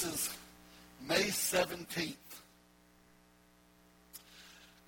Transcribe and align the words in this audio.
This 0.00 0.14
is 0.14 0.30
May 1.08 1.24
17th. 1.24 2.14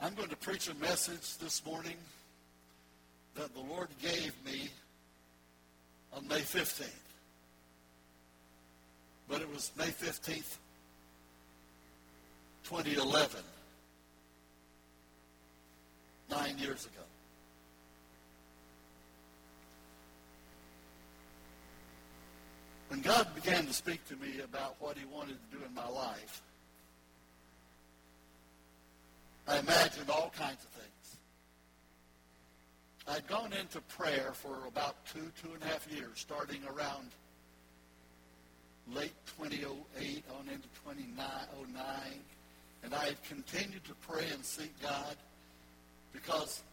I'm 0.00 0.14
going 0.14 0.28
to 0.28 0.36
preach 0.36 0.68
a 0.68 0.74
message 0.74 1.36
this 1.38 1.66
morning 1.66 1.96
that 3.34 3.52
the 3.52 3.60
Lord 3.60 3.88
gave 4.00 4.32
me 4.46 4.68
on 6.12 6.28
May 6.28 6.38
15th. 6.38 6.86
But 9.28 9.40
it 9.40 9.53
was 9.53 9.72
May 9.76 9.88
15th, 9.88 10.58
2011, 12.63 13.40
nine 16.30 16.56
years 16.56 16.86
ago. 16.86 17.09
When 22.91 23.02
God 23.02 23.32
began 23.36 23.66
to 23.66 23.72
speak 23.72 24.04
to 24.08 24.16
me 24.16 24.40
about 24.42 24.74
what 24.80 24.98
he 24.98 25.04
wanted 25.04 25.36
to 25.52 25.56
do 25.56 25.64
in 25.64 25.72
my 25.72 25.88
life, 25.88 26.42
I 29.46 29.58
imagined 29.60 30.10
all 30.10 30.32
kinds 30.36 30.64
of 30.64 30.70
things. 30.70 31.16
I'd 33.06 33.28
gone 33.28 33.52
into 33.52 33.80
prayer 33.82 34.32
for 34.32 34.66
about 34.66 35.06
two, 35.06 35.30
two 35.40 35.52
and 35.54 35.62
a 35.62 35.66
half 35.66 35.86
years, 35.92 36.10
starting 36.14 36.62
around 36.64 37.10
late 38.92 39.14
2008 39.38 40.24
on 40.36 40.48
into 40.48 40.66
2009. 40.84 41.86
And 42.82 42.92
I 42.92 43.04
had 43.04 43.22
continued 43.22 43.84
to 43.84 43.95
pray 44.09 44.24
and 44.34 44.45
seek 44.45 44.72
God 44.82 45.14
because 46.12 46.64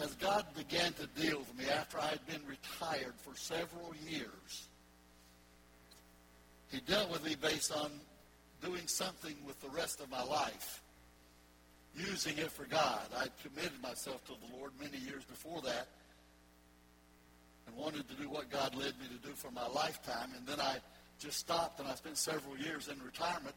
as 0.00 0.14
God 0.14 0.46
began 0.56 0.94
to 0.94 1.06
deal 1.20 1.40
with 1.40 1.58
me 1.58 1.66
after 1.70 1.98
I 1.98 2.06
had 2.06 2.26
been 2.26 2.40
retired 2.46 3.12
for 3.18 3.36
several 3.36 3.92
years, 4.08 4.68
he 6.70 6.80
dealt 6.80 7.10
with 7.10 7.24
me 7.24 7.34
based 7.40 7.72
on 7.72 7.90
doing 8.62 8.86
something 8.86 9.34
with 9.46 9.60
the 9.60 9.68
rest 9.68 10.00
of 10.00 10.10
my 10.10 10.22
life, 10.22 10.82
using 11.94 12.36
it 12.38 12.50
for 12.50 12.64
God. 12.64 13.00
I 13.16 13.26
committed 13.42 13.80
myself 13.82 14.24
to 14.26 14.32
the 14.32 14.56
Lord 14.56 14.72
many 14.80 14.98
years 14.98 15.24
before 15.24 15.60
that 15.62 15.88
and 17.66 17.76
wanted 17.76 18.08
to 18.08 18.14
do 18.14 18.28
what 18.28 18.50
God 18.50 18.74
led 18.74 18.98
me 19.00 19.06
to 19.08 19.26
do 19.28 19.34
for 19.34 19.50
my 19.50 19.66
lifetime. 19.68 20.30
And 20.36 20.46
then 20.46 20.60
I 20.60 20.76
just 21.18 21.38
stopped 21.38 21.80
and 21.80 21.88
I 21.88 21.94
spent 21.94 22.16
several 22.16 22.56
years 22.56 22.88
in 22.88 23.02
retirement. 23.02 23.54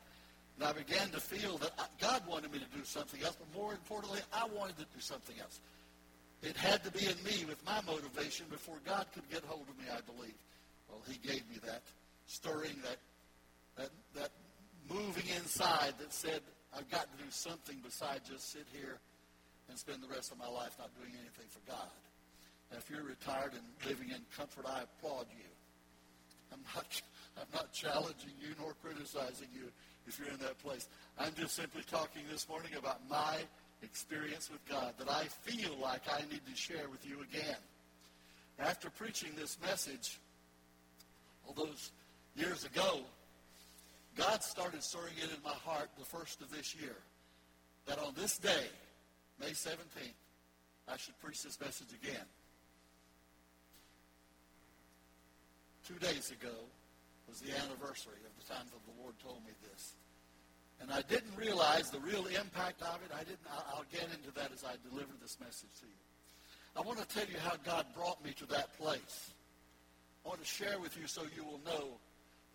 And 0.57 0.67
I 0.67 0.73
began 0.73 1.09
to 1.09 1.19
feel 1.19 1.57
that 1.59 1.71
God 1.99 2.21
wanted 2.27 2.51
me 2.51 2.59
to 2.59 2.77
do 2.77 2.83
something 2.83 3.21
else, 3.23 3.35
but 3.35 3.59
more 3.59 3.71
importantly, 3.71 4.19
I 4.31 4.45
wanted 4.55 4.77
to 4.77 4.85
do 4.93 4.99
something 4.99 5.35
else. 5.39 5.59
It 6.43 6.55
had 6.55 6.83
to 6.83 6.91
be 6.91 7.05
in 7.05 7.15
me 7.23 7.45
with 7.47 7.63
my 7.65 7.81
motivation 7.85 8.45
before 8.49 8.75
God 8.85 9.05
could 9.13 9.27
get 9.29 9.43
hold 9.45 9.65
of 9.69 9.77
me, 9.77 9.85
I 9.91 10.01
believe. 10.01 10.35
Well, 10.89 11.01
he 11.07 11.17
gave 11.25 11.41
me 11.49 11.57
that 11.65 11.81
stirring, 12.31 12.79
that, 12.83 12.97
that, 13.75 13.89
that 14.15 14.31
moving 14.89 15.27
inside 15.35 15.93
that 15.99 16.13
said, 16.13 16.39
I've 16.75 16.89
got 16.89 17.11
to 17.11 17.23
do 17.23 17.29
something 17.29 17.75
besides 17.83 18.29
just 18.29 18.51
sit 18.51 18.65
here 18.71 18.97
and 19.67 19.77
spend 19.77 20.01
the 20.01 20.07
rest 20.07 20.31
of 20.31 20.39
my 20.39 20.47
life 20.47 20.71
not 20.79 20.89
doing 20.95 21.11
anything 21.11 21.47
for 21.49 21.59
God. 21.67 21.91
Now, 22.71 22.77
if 22.77 22.89
you're 22.89 23.03
retired 23.03 23.51
and 23.51 23.63
living 23.85 24.09
in 24.09 24.23
comfort, 24.35 24.65
I 24.65 24.83
applaud 24.83 25.27
you. 25.35 25.51
I'm 26.53 26.63
not, 26.73 26.87
I'm 27.37 27.51
not 27.53 27.73
challenging 27.73 28.31
you 28.39 28.55
nor 28.59 28.73
criticizing 28.81 29.51
you 29.53 29.67
if 30.07 30.17
you're 30.17 30.31
in 30.31 30.39
that 30.39 30.57
place. 30.59 30.87
I'm 31.19 31.33
just 31.35 31.55
simply 31.55 31.83
talking 31.91 32.23
this 32.31 32.47
morning 32.47 32.71
about 32.79 33.01
my 33.09 33.37
experience 33.83 34.49
with 34.49 34.63
God 34.69 34.93
that 34.99 35.11
I 35.11 35.25
feel 35.43 35.75
like 35.81 36.03
I 36.09 36.21
need 36.31 36.45
to 36.47 36.55
share 36.55 36.87
with 36.89 37.05
you 37.05 37.17
again. 37.27 37.59
After 38.57 38.89
preaching 38.89 39.31
this 39.35 39.57
message 39.61 40.19
all 41.47 41.53
those 41.53 41.91
years 42.35 42.65
ago, 42.65 43.01
God 44.15 44.43
started 44.43 44.83
stirring 44.83 45.13
it 45.17 45.29
in 45.35 45.43
my 45.43 45.51
heart 45.51 45.89
the 45.97 46.05
first 46.05 46.41
of 46.41 46.51
this 46.51 46.75
year 46.75 46.95
that 47.85 47.99
on 47.99 48.13
this 48.15 48.37
day, 48.37 48.67
May 49.39 49.51
17th, 49.51 50.13
I 50.87 50.97
should 50.97 51.19
preach 51.19 51.43
this 51.43 51.59
message 51.59 51.87
again. 52.03 52.25
Two 55.87 55.95
days 55.95 56.31
ago 56.31 56.53
was 57.27 57.39
the 57.39 57.51
anniversary 57.51 58.19
of 58.25 58.33
the 58.37 58.53
time 58.53 58.65
that 58.65 58.83
the 58.85 59.01
Lord 59.01 59.15
told 59.23 59.43
me 59.45 59.51
this. 59.71 59.95
And 60.81 60.91
I 60.91 61.01
didn't 61.03 61.35
realize 61.37 61.89
the 61.89 61.99
real 61.99 62.25
impact 62.27 62.81
of 62.81 62.99
it. 63.05 63.11
I 63.13 63.23
didn't. 63.23 63.45
I'll 63.49 63.85
get 63.91 64.03
into 64.03 64.33
that 64.35 64.51
as 64.51 64.63
I 64.63 64.73
deliver 64.89 65.11
this 65.21 65.37
message 65.39 65.69
to 65.79 65.85
you. 65.85 66.01
I 66.75 66.81
want 66.81 66.99
to 66.99 67.07
tell 67.07 67.27
you 67.27 67.37
how 67.43 67.55
God 67.63 67.85
brought 67.95 68.23
me 68.23 68.31
to 68.39 68.45
that 68.47 68.77
place. 68.77 69.31
I 70.25 70.29
want 70.29 70.41
to 70.41 70.47
share 70.47 70.79
with 70.79 70.97
you 70.97 71.07
so 71.07 71.23
you 71.35 71.43
will 71.43 71.59
know 71.65 71.97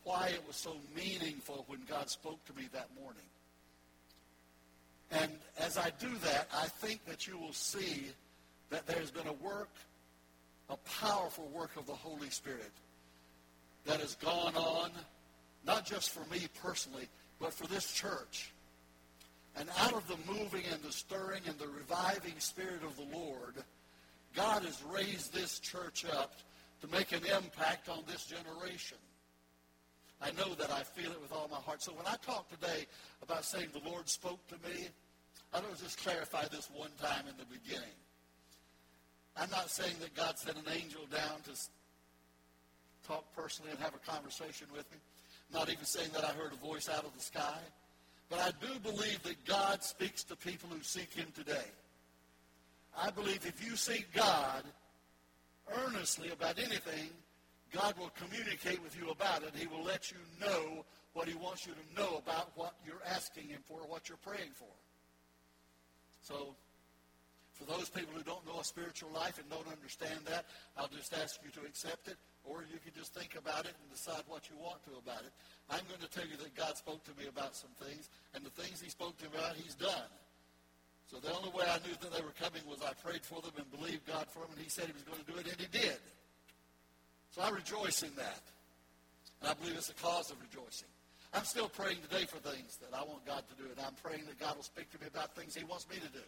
why 0.06 0.28
it 0.28 0.42
was 0.46 0.54
so 0.54 0.70
meaningful 0.94 1.64
when 1.66 1.80
God 1.88 2.08
spoke 2.08 2.42
to 2.46 2.54
me 2.54 2.68
that 2.72 2.88
morning. 3.00 3.26
And 5.10 5.32
as 5.58 5.76
I 5.76 5.90
do 5.98 6.08
that, 6.22 6.48
I 6.54 6.66
think 6.66 7.04
that 7.06 7.26
you 7.26 7.36
will 7.36 7.52
see 7.52 8.06
that 8.70 8.86
there's 8.86 9.10
been 9.10 9.26
a 9.26 9.32
work, 9.32 9.70
a 10.70 10.76
powerful 11.00 11.50
work 11.52 11.72
of 11.76 11.86
the 11.86 11.92
Holy 11.92 12.30
Spirit 12.30 12.70
that 13.84 13.98
has 13.98 14.14
gone 14.14 14.54
on, 14.54 14.90
not 15.66 15.84
just 15.84 16.10
for 16.10 16.24
me 16.32 16.46
personally, 16.62 17.08
but 17.40 17.52
for 17.52 17.66
this 17.66 17.92
church. 17.92 18.52
And 19.56 19.68
out 19.80 19.94
of 19.94 20.06
the 20.06 20.32
moving 20.32 20.62
and 20.72 20.80
the 20.82 20.92
stirring 20.92 21.42
and 21.48 21.58
the 21.58 21.66
reviving 21.66 22.38
Spirit 22.38 22.82
of 22.84 22.96
the 22.96 23.16
Lord, 23.16 23.54
God 24.36 24.62
has 24.62 24.84
raised 24.84 25.34
this 25.34 25.58
church 25.58 26.04
up 26.04 26.34
to 26.80 26.86
make 26.88 27.10
an 27.10 27.22
impact 27.24 27.88
on 27.88 28.04
this 28.06 28.24
generation. 28.26 28.98
I 30.22 30.30
know 30.32 30.54
that 30.54 30.70
I 30.70 30.82
feel 30.82 31.10
it 31.12 31.20
with 31.20 31.32
all 31.32 31.48
my 31.50 31.58
heart. 31.58 31.82
So 31.82 31.92
when 31.92 32.06
I 32.06 32.16
talk 32.24 32.48
today 32.48 32.86
about 33.22 33.44
saying 33.44 33.68
the 33.72 33.88
Lord 33.88 34.08
spoke 34.08 34.46
to 34.48 34.54
me, 34.68 34.88
I 35.52 35.60
to 35.60 35.82
just 35.82 35.98
clarify 36.02 36.46
this 36.48 36.68
one 36.74 36.90
time 37.00 37.24
in 37.28 37.36
the 37.38 37.44
beginning. 37.44 37.94
I'm 39.36 39.50
not 39.50 39.70
saying 39.70 39.94
that 40.00 40.14
God 40.14 40.38
sent 40.38 40.56
an 40.56 40.72
angel 40.72 41.02
down 41.12 41.40
to 41.44 41.52
talk 43.06 43.24
personally 43.36 43.70
and 43.70 43.80
have 43.80 43.94
a 43.94 44.10
conversation 44.10 44.66
with 44.74 44.90
me. 44.90 44.98
I'm 45.48 45.60
not 45.60 45.70
even 45.70 45.84
saying 45.84 46.10
that 46.14 46.24
I 46.24 46.28
heard 46.28 46.52
a 46.52 46.66
voice 46.66 46.88
out 46.88 47.04
of 47.04 47.14
the 47.14 47.22
sky. 47.22 47.58
But 48.28 48.40
I 48.40 48.50
do 48.64 48.78
believe 48.80 49.22
that 49.22 49.44
God 49.44 49.84
speaks 49.84 50.24
to 50.24 50.36
people 50.36 50.68
who 50.70 50.82
seek 50.82 51.12
him 51.12 51.28
today. 51.34 51.70
I 52.98 53.10
believe 53.10 53.46
if 53.46 53.64
you 53.64 53.76
seek 53.76 54.12
God 54.12 54.64
earnestly 55.86 56.30
about 56.30 56.58
anything, 56.58 57.10
God 57.76 57.92
will 58.00 58.12
communicate 58.16 58.82
with 58.82 58.96
you 58.96 59.10
about 59.10 59.42
it. 59.42 59.52
He 59.54 59.66
will 59.66 59.84
let 59.84 60.10
you 60.10 60.16
know 60.40 60.84
what 61.12 61.28
he 61.28 61.34
wants 61.36 61.66
you 61.66 61.74
to 61.76 62.00
know 62.00 62.16
about 62.16 62.52
what 62.56 62.72
you're 62.86 63.04
asking 63.04 63.48
him 63.48 63.60
for, 63.68 63.84
what 63.84 64.08
you're 64.08 64.20
praying 64.24 64.56
for. 64.56 64.72
So, 66.22 66.56
for 67.52 67.64
those 67.64 67.88
people 67.88 68.16
who 68.16 68.24
don't 68.24 68.44
know 68.48 68.60
a 68.60 68.64
spiritual 68.64 69.12
life 69.12 69.36
and 69.36 69.48
don't 69.52 69.68
understand 69.68 70.20
that, 70.24 70.44
I'll 70.76 70.88
just 70.88 71.12
ask 71.12 71.40
you 71.44 71.52
to 71.60 71.68
accept 71.68 72.08
it, 72.08 72.16
or 72.44 72.64
you 72.64 72.80
can 72.80 72.96
just 72.96 73.12
think 73.12 73.36
about 73.36 73.64
it 73.64 73.76
and 73.76 73.88
decide 73.92 74.24
what 74.28 74.48
you 74.48 74.56
want 74.56 74.80
to 74.88 74.96
about 74.96 75.24
it. 75.24 75.32
I'm 75.68 75.84
going 75.88 76.00
to 76.00 76.08
tell 76.08 76.24
you 76.24 76.36
that 76.40 76.56
God 76.56 76.76
spoke 76.76 77.04
to 77.04 77.14
me 77.20 77.28
about 77.28 77.56
some 77.56 77.72
things, 77.76 78.08
and 78.32 78.44
the 78.44 78.52
things 78.56 78.80
he 78.80 78.88
spoke 78.88 79.16
to 79.20 79.28
me 79.28 79.36
about, 79.36 79.56
he's 79.56 79.76
done. 79.76 80.08
So 81.12 81.20
the 81.20 81.32
only 81.32 81.52
way 81.52 81.64
I 81.68 81.76
knew 81.84 81.96
that 82.00 82.12
they 82.12 82.24
were 82.24 82.36
coming 82.40 82.64
was 82.64 82.80
I 82.80 82.92
prayed 83.04 83.24
for 83.24 83.40
them 83.40 83.52
and 83.56 83.68
believed 83.68 84.08
God 84.08 84.28
for 84.32 84.40
them, 84.40 84.56
and 84.56 84.60
he 84.60 84.68
said 84.68 84.88
he 84.88 84.96
was 84.96 85.04
going 85.04 85.20
to 85.20 85.28
do 85.28 85.36
it, 85.36 85.44
and 85.44 85.60
he 85.60 85.68
did. 85.68 86.00
So 87.36 87.42
I 87.42 87.50
rejoice 87.50 88.02
in 88.02 88.14
that. 88.16 88.40
And 89.42 89.50
I 89.50 89.54
believe 89.54 89.76
it's 89.76 89.90
a 89.90 89.94
cause 89.94 90.30
of 90.30 90.38
rejoicing. 90.40 90.88
I'm 91.34 91.44
still 91.44 91.68
praying 91.68 91.98
today 92.08 92.24
for 92.24 92.38
things 92.38 92.78
that 92.80 92.96
I 92.96 93.04
want 93.04 93.26
God 93.26 93.44
to 93.50 93.62
do, 93.62 93.68
and 93.68 93.78
I'm 93.78 93.92
praying 94.02 94.24
that 94.24 94.40
God 94.40 94.56
will 94.56 94.62
speak 94.62 94.90
to 94.92 94.98
me 94.98 95.06
about 95.12 95.36
things 95.36 95.54
he 95.54 95.62
wants 95.64 95.86
me 95.90 95.96
to 95.96 96.08
do. 96.08 96.24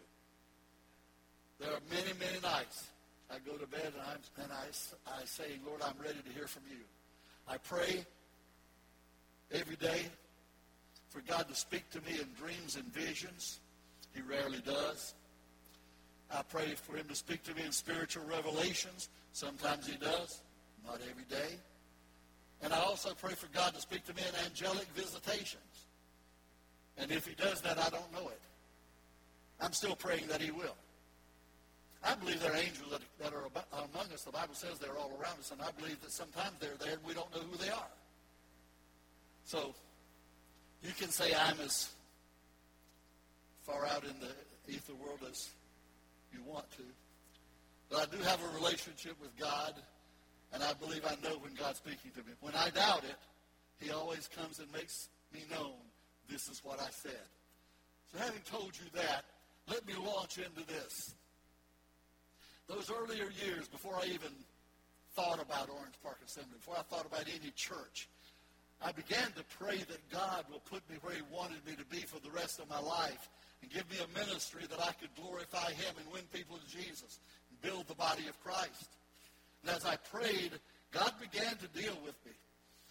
There 1.60 1.70
are 1.70 1.80
many, 1.90 2.12
many 2.20 2.38
nights 2.42 2.88
I 3.30 3.38
go 3.38 3.56
to 3.56 3.66
bed 3.66 3.92
and, 3.94 4.02
I'm, 4.06 4.44
and 4.44 4.52
I, 4.52 4.66
I 5.18 5.24
say, 5.24 5.44
Lord, 5.66 5.80
I'm 5.80 5.96
ready 5.98 6.18
to 6.20 6.32
hear 6.34 6.46
from 6.46 6.64
you. 6.68 6.84
I 7.48 7.56
pray 7.56 8.04
every 9.50 9.76
day 9.76 10.02
for 11.08 11.22
God 11.22 11.48
to 11.48 11.54
speak 11.54 11.88
to 11.90 12.02
me 12.02 12.20
in 12.20 12.28
dreams 12.38 12.76
and 12.76 12.84
visions. 12.92 13.60
He 14.14 14.20
rarely 14.20 14.60
does. 14.60 15.14
I 16.30 16.42
pray 16.42 16.74
for 16.74 16.96
him 16.96 17.08
to 17.08 17.14
speak 17.14 17.44
to 17.44 17.54
me 17.54 17.62
in 17.64 17.72
spiritual 17.72 18.24
revelations. 18.26 19.08
Sometimes 19.32 19.86
he 19.86 19.96
does 19.96 20.42
not 20.86 21.00
every 21.10 21.24
day. 21.24 21.56
And 22.62 22.72
I 22.72 22.78
also 22.78 23.14
pray 23.14 23.34
for 23.34 23.46
God 23.48 23.74
to 23.74 23.80
speak 23.80 24.04
to 24.06 24.14
me 24.14 24.22
in 24.22 24.46
angelic 24.46 24.86
visitations. 24.94 25.86
And 26.96 27.12
if 27.12 27.26
he 27.26 27.34
does 27.34 27.60
that, 27.60 27.78
I 27.78 27.88
don't 27.90 28.12
know 28.12 28.28
it. 28.28 28.40
I'm 29.60 29.72
still 29.72 29.94
praying 29.94 30.26
that 30.28 30.40
he 30.40 30.50
will. 30.50 30.76
I 32.02 32.14
believe 32.14 32.40
there 32.40 32.52
are 32.52 32.56
angels 32.56 33.00
that, 33.20 33.32
are 33.32 33.44
among 33.72 34.12
us. 34.12 34.22
The 34.22 34.30
Bible 34.30 34.54
says 34.54 34.78
they're 34.78 34.96
all 34.96 35.10
around 35.20 35.38
us, 35.40 35.50
and 35.50 35.60
I 35.60 35.70
believe 35.78 36.00
that 36.02 36.12
sometimes 36.12 36.52
they're 36.60 36.76
there 36.78 36.92
and 36.94 37.04
we 37.04 37.14
don't 37.14 37.32
know 37.34 37.42
who 37.42 37.56
they 37.56 37.70
are. 37.70 37.90
So 39.44 39.74
you 40.82 40.92
can 40.96 41.10
say 41.10 41.32
I'm 41.34 41.58
as 41.60 41.90
far 43.62 43.84
out 43.86 44.04
in 44.04 44.14
the 44.20 44.72
ether 44.72 44.94
world 44.94 45.20
as 45.28 45.48
you 46.32 46.40
want 46.46 46.70
to. 46.72 46.82
But 47.90 48.08
I 48.08 48.16
do 48.16 48.22
have 48.22 48.40
a 48.42 48.56
relationship 48.56 49.20
with 49.20 49.36
God 49.36 49.74
and 50.52 50.62
I 50.62 50.72
believe 50.74 51.04
I 51.04 51.16
know 51.26 51.36
when 51.38 51.54
God's 51.54 51.78
speaking 51.78 52.10
to 52.12 52.20
me. 52.20 52.32
When 52.40 52.54
I 52.54 52.70
doubt 52.70 53.04
it, 53.04 53.16
he 53.80 53.90
always 53.90 54.28
comes 54.28 54.58
and 54.58 54.70
makes 54.72 55.08
me 55.32 55.44
known, 55.50 55.76
this 56.30 56.48
is 56.48 56.62
what 56.64 56.80
I 56.80 56.88
said. 56.90 57.26
So 58.12 58.18
having 58.18 58.40
told 58.50 58.72
you 58.74 58.86
that, 58.94 59.24
let 59.68 59.86
me 59.86 59.94
launch 59.94 60.38
into 60.38 60.66
this. 60.66 61.14
Those 62.68 62.90
earlier 62.90 63.28
years, 63.44 63.68
before 63.68 63.94
I 63.94 64.06
even 64.06 64.32
thought 65.14 65.40
about 65.40 65.68
Orange 65.68 65.96
Park 66.02 66.18
Assembly, 66.24 66.56
before 66.56 66.76
I 66.78 66.82
thought 66.82 67.06
about 67.06 67.24
any 67.28 67.50
church, 67.54 68.08
I 68.80 68.92
began 68.92 69.32
to 69.36 69.44
pray 69.58 69.78
that 69.78 70.10
God 70.10 70.44
will 70.50 70.62
put 70.70 70.88
me 70.88 70.96
where 71.02 71.14
he 71.14 71.22
wanted 71.32 71.64
me 71.66 71.74
to 71.76 71.84
be 71.86 72.00
for 72.06 72.20
the 72.20 72.30
rest 72.30 72.60
of 72.60 72.68
my 72.68 72.78
life 72.78 73.28
and 73.62 73.70
give 73.70 73.90
me 73.90 73.96
a 73.98 74.18
ministry 74.18 74.62
that 74.70 74.80
I 74.80 74.92
could 74.92 75.10
glorify 75.16 75.72
him 75.72 75.94
and 75.98 76.12
win 76.12 76.22
people 76.32 76.56
to 76.56 76.76
Jesus 76.76 77.18
and 77.50 77.60
build 77.60 77.88
the 77.88 77.94
body 77.94 78.28
of 78.28 78.38
Christ. 78.44 78.88
And 79.62 79.74
as 79.74 79.84
I 79.84 79.96
prayed, 79.96 80.52
God 80.92 81.12
began 81.20 81.56
to 81.56 81.68
deal 81.68 81.96
with 82.04 82.16
me. 82.24 82.32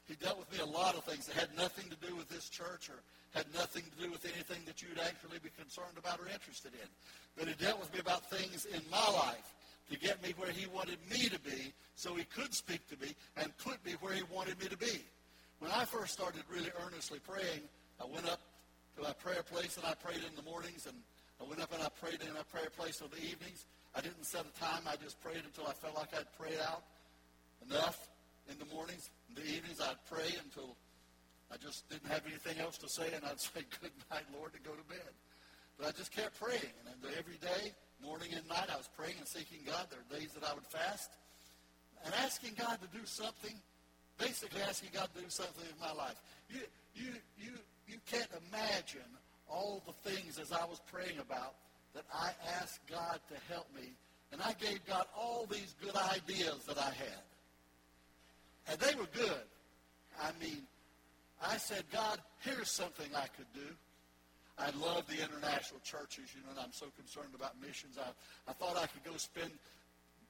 He 0.07 0.15
dealt 0.15 0.39
with 0.39 0.51
me 0.51 0.59
a 0.59 0.65
lot 0.65 0.95
of 0.95 1.03
things 1.03 1.27
that 1.27 1.35
had 1.35 1.49
nothing 1.57 1.89
to 1.89 2.07
do 2.07 2.15
with 2.15 2.29
this 2.29 2.47
church 2.47 2.89
or 2.89 3.01
had 3.33 3.45
nothing 3.53 3.83
to 3.83 4.03
do 4.03 4.11
with 4.11 4.23
anything 4.23 4.63
that 4.65 4.81
you'd 4.81 4.99
actually 4.99 5.39
be 5.43 5.49
concerned 5.59 5.97
about 5.97 6.19
or 6.19 6.27
interested 6.31 6.71
in. 6.73 6.87
But 7.37 7.47
he 7.47 7.53
dealt 7.55 7.79
with 7.79 7.93
me 7.93 7.99
about 7.99 8.29
things 8.29 8.65
in 8.65 8.81
my 8.89 9.09
life 9.11 9.53
to 9.91 9.99
get 9.99 10.23
me 10.23 10.33
where 10.37 10.51
he 10.51 10.65
wanted 10.67 10.97
me 11.11 11.27
to 11.29 11.39
be 11.39 11.73
so 11.95 12.15
he 12.15 12.23
could 12.23 12.53
speak 12.53 12.87
to 12.89 12.97
me 13.05 13.13
and 13.35 13.55
put 13.57 13.83
me 13.85 13.93
where 13.99 14.13
he 14.13 14.23
wanted 14.31 14.59
me 14.59 14.67
to 14.67 14.77
be. 14.77 15.03
When 15.59 15.71
I 15.71 15.85
first 15.85 16.13
started 16.13 16.43
really 16.49 16.71
earnestly 16.85 17.19
praying, 17.19 17.61
I 17.99 18.05
went 18.05 18.27
up 18.27 18.39
to 18.95 19.03
my 19.03 19.13
prayer 19.13 19.43
place 19.43 19.77
and 19.77 19.85
I 19.85 19.93
prayed 19.93 20.23
in 20.23 20.35
the 20.35 20.43
mornings 20.49 20.87
and 20.87 20.95
I 21.41 21.43
went 21.43 21.61
up 21.61 21.73
and 21.73 21.83
I 21.83 21.89
prayed 21.89 22.21
in 22.21 22.33
my 22.33 22.43
prayer 22.51 22.69
place 22.69 23.01
in 23.01 23.07
the 23.09 23.17
evenings. 23.17 23.65
I 23.97 24.01
didn't 24.01 24.25
set 24.25 24.45
a 24.45 24.59
time. 24.59 24.85
I 24.85 24.95
just 25.01 25.19
prayed 25.21 25.41
until 25.41 25.65
I 25.65 25.73
felt 25.73 25.95
like 25.97 26.13
I'd 26.13 26.29
prayed 26.37 26.61
out 26.61 26.85
enough 27.65 27.97
in 28.45 28.53
the 28.61 28.69
mornings. 28.69 29.09
In 29.29 29.41
the 29.41 29.49
evenings, 29.49 29.81
I'd 29.81 29.97
pray 30.05 30.37
until 30.37 30.77
I 31.49 31.57
just 31.57 31.89
didn't 31.89 32.05
have 32.11 32.21
anything 32.29 32.61
else 32.61 32.77
to 32.85 32.89
say, 32.89 33.09
and 33.15 33.25
I'd 33.25 33.41
say, 33.41 33.65
good 33.81 33.89
night, 34.13 34.29
Lord, 34.37 34.53
and 34.53 34.61
go 34.61 34.77
to 34.77 34.85
bed. 34.85 35.09
But 35.79 35.87
I 35.87 35.91
just 35.97 36.13
kept 36.13 36.39
praying. 36.39 36.77
And 36.85 37.01
every 37.17 37.41
day, 37.41 37.73
morning 37.97 38.37
and 38.37 38.47
night, 38.47 38.69
I 38.69 38.77
was 38.77 38.87
praying 38.95 39.17
and 39.17 39.27
seeking 39.27 39.65
God. 39.65 39.89
There 39.89 39.97
were 39.97 40.19
days 40.21 40.29
that 40.37 40.45
I 40.45 40.53
would 40.53 40.67
fast 40.69 41.09
and 42.05 42.13
asking 42.21 42.53
God 42.53 42.77
to 42.85 42.89
do 42.93 43.03
something, 43.05 43.57
basically 44.21 44.61
asking 44.61 44.93
God 44.93 45.09
to 45.17 45.25
do 45.25 45.29
something 45.29 45.65
in 45.65 45.79
my 45.81 45.91
life. 45.97 46.21
You, 46.53 46.61
you, 46.93 47.17
you, 47.41 47.57
you 47.89 47.97
can't 48.05 48.29
imagine 48.45 49.09
all 49.49 49.81
the 49.89 49.93
things 50.05 50.37
as 50.37 50.51
I 50.51 50.65
was 50.65 50.81
praying 50.85 51.17
about 51.17 51.55
that 51.97 52.05
I 52.13 52.29
asked 52.61 52.85
God 52.85 53.19
to 53.33 53.35
help 53.51 53.65
me. 53.73 53.89
And 54.31 54.39
I 54.41 54.53
gave 54.53 54.85
God 54.85 55.05
all 55.17 55.47
these 55.49 55.73
good 55.81 55.95
ideas 55.97 56.61
that 56.69 56.77
I 56.77 56.93
had. 56.93 57.25
And 58.69 58.77
they 58.77 58.93
were 58.93 59.09
good. 59.17 59.47
I 60.21 60.29
mean, 60.37 60.61
I 61.41 61.57
said, 61.57 61.83
God, 61.91 62.21
here's 62.45 62.69
something 62.69 63.09
I 63.17 63.25
could 63.33 63.49
do. 63.57 63.65
I 64.61 64.69
love 64.77 65.09
the 65.09 65.17
international 65.17 65.81
churches, 65.81 66.33
you 66.37 66.45
know, 66.45 66.53
and 66.53 66.59
I'm 66.61 66.73
so 66.73 66.85
concerned 66.97 67.33
about 67.33 67.57
missions. 67.61 67.97
I, 67.97 68.13
I 68.49 68.53
thought 68.53 68.77
I 68.77 68.85
could 68.85 69.05
go 69.05 69.17
spend, 69.17 69.53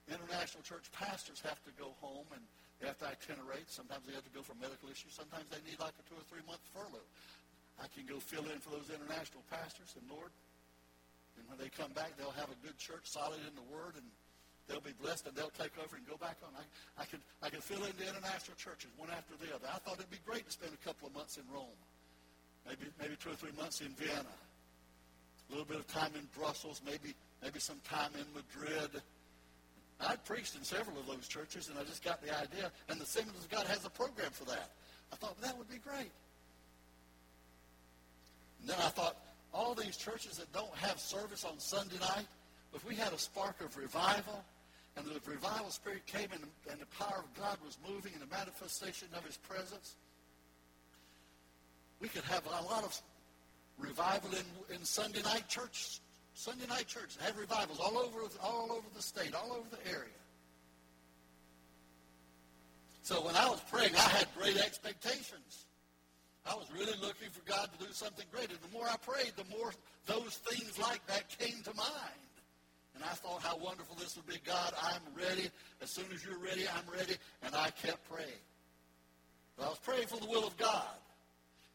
international 0.08 0.64
church 0.64 0.88
pastors 0.92 1.40
have 1.44 1.60
to 1.68 1.72
go 1.76 1.92
home 2.00 2.28
and 2.32 2.40
they 2.80 2.88
have 2.88 3.00
to 3.04 3.08
itinerate. 3.12 3.68
Sometimes 3.68 4.08
they 4.08 4.16
have 4.16 4.24
to 4.24 4.32
go 4.32 4.40
for 4.40 4.56
medical 4.56 4.88
issues. 4.88 5.12
Sometimes 5.16 5.44
they 5.52 5.60
need 5.68 5.80
like 5.80 5.96
a 6.00 6.04
two 6.08 6.16
or 6.16 6.24
three 6.32 6.44
month 6.48 6.64
furlough. 6.72 7.08
I 7.76 7.88
can 7.92 8.08
go 8.08 8.20
fill 8.20 8.48
in 8.48 8.60
for 8.60 8.72
those 8.72 8.88
international 8.88 9.44
pastors, 9.52 9.94
and 9.94 10.02
Lord, 10.10 10.34
and 11.38 11.46
when 11.48 11.58
they 11.58 11.70
come 11.70 11.92
back, 11.94 12.18
they'll 12.18 12.34
have 12.36 12.50
a 12.50 12.58
good 12.66 12.76
church, 12.78 13.06
solid 13.06 13.38
in 13.46 13.54
the 13.54 13.66
Word, 13.70 13.94
and 13.94 14.04
they'll 14.68 14.84
be 14.84 14.94
blessed 15.00 15.26
and 15.26 15.34
they'll 15.34 15.54
take 15.56 15.72
over 15.80 15.96
and 15.96 16.04
go 16.06 16.16
back 16.18 16.36
on. 16.44 16.52
I, 16.54 16.64
I 17.02 17.04
could 17.06 17.20
I 17.42 17.48
could 17.48 17.64
fill 17.64 17.82
in 17.84 17.94
the 17.96 18.06
international 18.06 18.56
churches 18.56 18.90
one 18.96 19.08
after 19.10 19.34
the 19.40 19.54
other. 19.54 19.66
I 19.66 19.78
thought 19.80 19.96
it'd 19.98 20.10
be 20.10 20.22
great 20.26 20.44
to 20.46 20.52
spend 20.52 20.72
a 20.74 20.82
couple 20.84 21.08
of 21.08 21.14
months 21.14 21.38
in 21.38 21.44
Rome, 21.52 21.78
maybe 22.66 22.90
maybe 23.00 23.16
two 23.16 23.30
or 23.30 23.38
three 23.38 23.54
months 23.56 23.80
in 23.80 23.88
Vienna, 23.96 24.28
a 24.28 25.48
little 25.50 25.66
bit 25.66 25.80
of 25.80 25.86
time 25.88 26.12
in 26.14 26.28
Brussels, 26.36 26.82
maybe 26.84 27.16
maybe 27.42 27.58
some 27.58 27.80
time 27.88 28.12
in 28.14 28.26
Madrid. 28.36 29.02
I'd 30.00 30.22
preached 30.24 30.54
in 30.54 30.62
several 30.62 30.96
of 30.98 31.06
those 31.08 31.26
churches, 31.26 31.68
and 31.68 31.78
I 31.78 31.82
just 31.82 32.04
got 32.04 32.22
the 32.22 32.30
idea. 32.30 32.70
And 32.88 33.00
the 33.00 33.04
Assemblies 33.04 33.42
of 33.42 33.50
God 33.50 33.66
has 33.66 33.84
a 33.84 33.90
program 33.90 34.30
for 34.30 34.44
that. 34.44 34.70
I 35.12 35.16
thought 35.16 35.34
well, 35.40 35.50
that 35.50 35.58
would 35.58 35.68
be 35.68 35.78
great. 35.78 36.12
And 38.60 38.70
then 38.70 38.76
I 38.78 38.90
thought 38.90 39.16
all 39.52 39.74
these 39.74 39.96
churches 39.96 40.38
that 40.38 40.52
don't 40.52 40.74
have 40.76 40.98
service 40.98 41.44
on 41.44 41.58
Sunday 41.58 41.98
night, 41.98 42.26
if 42.74 42.84
we 42.86 42.94
had 42.94 43.12
a 43.12 43.18
spark 43.18 43.60
of 43.60 43.76
revival 43.76 44.44
and 44.96 45.06
the 45.06 45.20
revival 45.30 45.70
spirit 45.70 46.06
came 46.06 46.28
and, 46.32 46.42
and 46.70 46.80
the 46.80 46.86
power 46.98 47.18
of 47.18 47.40
God 47.40 47.56
was 47.64 47.78
moving 47.88 48.12
in 48.14 48.20
the 48.20 48.26
manifestation 48.26 49.08
of 49.16 49.24
his 49.24 49.36
presence, 49.36 49.96
we 52.00 52.08
could 52.08 52.24
have 52.24 52.44
a 52.46 52.64
lot 52.64 52.84
of 52.84 53.00
revival 53.78 54.30
in, 54.30 54.74
in 54.76 54.84
Sunday 54.84 55.22
night 55.22 55.48
church, 55.48 56.00
Sunday 56.34 56.66
night 56.66 56.86
church, 56.86 57.16
have 57.20 57.38
revivals 57.38 57.80
all 57.80 57.98
over, 57.98 58.18
all 58.42 58.70
over 58.70 58.86
the 58.94 59.02
state, 59.02 59.34
all 59.34 59.52
over 59.52 59.68
the 59.70 59.90
area. 59.90 60.10
So 63.02 63.24
when 63.24 63.36
I 63.36 63.48
was 63.48 63.60
praying, 63.70 63.94
I 63.96 64.00
had 64.00 64.26
great 64.36 64.58
expectations. 64.58 65.64
I 66.48 66.54
was 66.54 66.66
really 66.72 66.96
looking 67.00 67.28
for 67.30 67.44
God 67.44 67.68
to 67.78 67.86
do 67.86 67.92
something 67.92 68.24
great. 68.32 68.50
And 68.50 68.58
the 68.60 68.72
more 68.72 68.86
I 68.88 68.96
prayed, 68.96 69.32
the 69.36 69.44
more 69.56 69.72
those 70.06 70.36
things 70.48 70.78
like 70.78 71.04
that 71.06 71.28
came 71.38 71.62
to 71.64 71.74
mind. 71.74 72.28
And 72.94 73.04
I 73.04 73.14
thought 73.14 73.42
how 73.42 73.56
wonderful 73.58 73.96
this 73.96 74.16
would 74.16 74.26
be. 74.26 74.40
God, 74.44 74.72
I'm 74.82 75.02
ready. 75.14 75.50
As 75.82 75.90
soon 75.90 76.06
as 76.12 76.24
you're 76.24 76.38
ready, 76.38 76.64
I'm 76.66 76.90
ready. 76.92 77.14
And 77.42 77.54
I 77.54 77.70
kept 77.70 78.08
praying. 78.10 78.42
But 79.56 79.66
I 79.66 79.68
was 79.68 79.78
praying 79.78 80.06
for 80.06 80.18
the 80.18 80.26
will 80.26 80.46
of 80.46 80.56
God. 80.56 80.96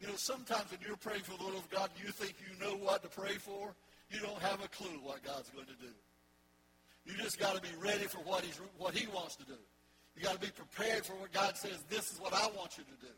You 0.02 0.08
know, 0.08 0.16
sometimes 0.16 0.72
when 0.72 0.80
you're 0.86 0.98
praying 0.98 1.24
for 1.24 1.38
the 1.38 1.46
will 1.46 1.58
of 1.58 1.70
God, 1.70 1.90
you 2.04 2.12
think 2.12 2.36
you 2.42 2.60
know 2.60 2.76
what 2.76 3.04
to 3.04 3.10
pray 3.10 3.36
for. 3.36 3.74
You 4.10 4.20
don't 4.20 4.40
have 4.40 4.64
a 4.64 4.68
clue 4.68 5.00
what 5.02 5.24
God's 5.24 5.50
going 5.50 5.68
to 5.68 5.80
do. 5.80 5.94
You 7.06 7.14
just 7.22 7.40
got 7.40 7.56
to 7.56 7.62
be 7.62 7.76
ready 7.80 8.06
for 8.06 8.20
what, 8.20 8.44
he's, 8.44 8.60
what 8.78 8.94
he 8.94 9.08
wants 9.08 9.36
to 9.38 9.46
do. 9.46 9.58
You 10.16 10.24
got 10.24 10.34
to 10.34 10.40
be 10.40 10.52
prepared 10.52 11.06
for 11.06 11.14
what 11.14 11.32
God 11.32 11.58
says, 11.58 11.84
this 11.90 12.12
is 12.12 12.20
what 12.20 12.34
I 12.34 12.48
want 12.56 12.78
you 12.78 12.84
to 12.84 13.06
do. 13.06 13.14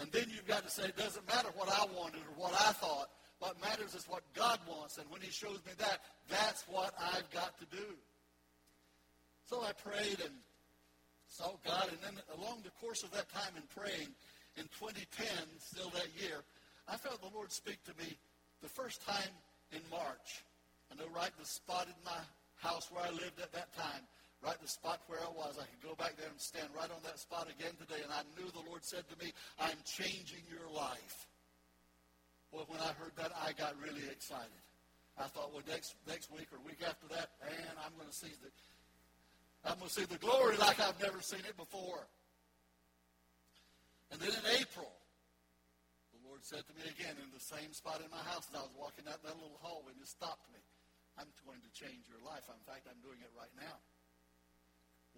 And 0.00 0.12
then 0.12 0.26
you've 0.28 0.46
got 0.46 0.64
to 0.64 0.70
say, 0.70 0.84
it 0.84 0.96
doesn't 0.96 1.26
matter 1.26 1.48
what 1.54 1.68
I 1.68 1.86
wanted 1.96 2.20
or 2.20 2.36
what 2.36 2.52
I 2.52 2.72
thought. 2.72 3.08
What 3.38 3.60
matters 3.60 3.94
is 3.94 4.04
what 4.08 4.22
God 4.34 4.58
wants. 4.68 4.98
And 4.98 5.10
when 5.10 5.20
he 5.20 5.30
shows 5.30 5.60
me 5.66 5.72
that, 5.78 6.00
that's 6.28 6.64
what 6.68 6.94
I've 6.98 7.28
got 7.30 7.58
to 7.58 7.66
do. 7.76 7.84
So 9.48 9.62
I 9.62 9.72
prayed 9.72 10.20
and 10.20 10.34
sought 11.28 11.62
God. 11.64 11.88
And 11.88 11.98
then 12.02 12.22
along 12.38 12.60
the 12.64 12.70
course 12.80 13.02
of 13.02 13.10
that 13.12 13.28
time 13.32 13.52
in 13.56 13.62
praying, 13.74 14.08
in 14.56 14.64
2010, 14.80 15.26
still 15.60 15.90
that 15.90 16.08
year, 16.20 16.42
I 16.88 16.96
felt 16.96 17.20
the 17.20 17.34
Lord 17.34 17.52
speak 17.52 17.82
to 17.84 17.92
me 18.02 18.16
the 18.62 18.68
first 18.68 19.04
time 19.06 19.32
in 19.72 19.80
March. 19.90 20.44
I 20.90 20.94
know 20.96 21.08
right 21.14 21.28
in 21.28 21.40
the 21.40 21.48
spot 21.48 21.86
in 21.86 22.04
my 22.04 22.20
house 22.56 22.90
where 22.90 23.04
I 23.04 23.10
lived 23.10 23.40
at 23.40 23.52
that 23.52 23.74
time, 23.76 24.02
right 24.46 24.54
the 24.62 24.70
spot 24.70 25.02
where 25.10 25.18
I 25.18 25.30
was. 25.34 25.58
I 25.58 25.66
could 25.66 25.82
go 25.82 25.98
back 25.98 26.14
there 26.14 26.30
and 26.30 26.38
stand 26.38 26.70
right 26.70 26.86
on 26.86 27.02
that 27.02 27.18
spot 27.18 27.50
again 27.50 27.74
today. 27.82 27.98
And 27.98 28.14
I 28.14 28.22
knew 28.38 28.46
the 28.54 28.62
Lord 28.70 28.86
said 28.86 29.02
to 29.10 29.16
me, 29.18 29.34
I'm 29.58 29.76
changing 29.82 30.46
your 30.46 30.70
life. 30.70 31.26
Well, 32.54 32.70
when 32.70 32.78
I 32.78 32.94
heard 32.94 33.10
that, 33.18 33.34
I 33.34 33.50
got 33.58 33.74
really 33.82 34.06
excited. 34.06 34.62
I 35.18 35.26
thought, 35.26 35.50
well, 35.50 35.66
next 35.66 35.98
next 36.06 36.30
week 36.30 36.46
or 36.54 36.62
week 36.62 36.78
after 36.86 37.10
that, 37.10 37.34
man, 37.42 37.74
I'm 37.82 37.90
going 37.98 38.06
to 38.06 38.14
see 38.14 38.30
the 38.38 38.48
I'm 39.66 39.82
going 39.82 39.90
to 39.90 39.96
see 39.98 40.06
the 40.06 40.22
glory 40.22 40.54
like 40.62 40.78
I've 40.78 41.00
never 41.02 41.18
seen 41.18 41.42
it 41.42 41.58
before. 41.58 42.06
And 44.14 44.22
then 44.22 44.30
in 44.30 44.46
April, 44.62 44.94
the 46.14 46.22
Lord 46.22 46.46
said 46.46 46.62
to 46.62 46.72
me 46.78 46.86
again 46.86 47.18
in 47.18 47.34
the 47.34 47.42
same 47.42 47.74
spot 47.74 47.98
in 47.98 48.06
my 48.14 48.22
house 48.30 48.46
as 48.46 48.54
I 48.54 48.62
was 48.62 48.76
walking 48.78 49.10
out 49.10 49.18
that 49.26 49.34
little 49.34 49.58
hallway, 49.58 49.90
and 49.90 49.98
it 49.98 50.06
stopped 50.06 50.46
me. 50.54 50.62
I'm 51.18 51.26
going 51.42 51.58
to 51.64 51.72
change 51.74 52.06
your 52.06 52.22
life. 52.22 52.46
In 52.46 52.62
fact, 52.62 52.86
I'm 52.86 53.00
doing 53.02 53.18
it 53.18 53.32
right 53.34 53.50
now. 53.58 53.82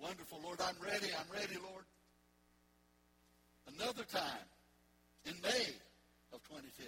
Wonderful, 0.01 0.41
Lord. 0.43 0.61
I'm 0.63 0.79
ready. 0.83 1.11
I'm 1.11 1.31
ready, 1.35 1.59
Lord. 1.59 1.85
Another 3.75 4.05
time 4.07 4.47
in 5.27 5.35
May 5.43 5.67
of 6.33 6.41
2010. 6.47 6.87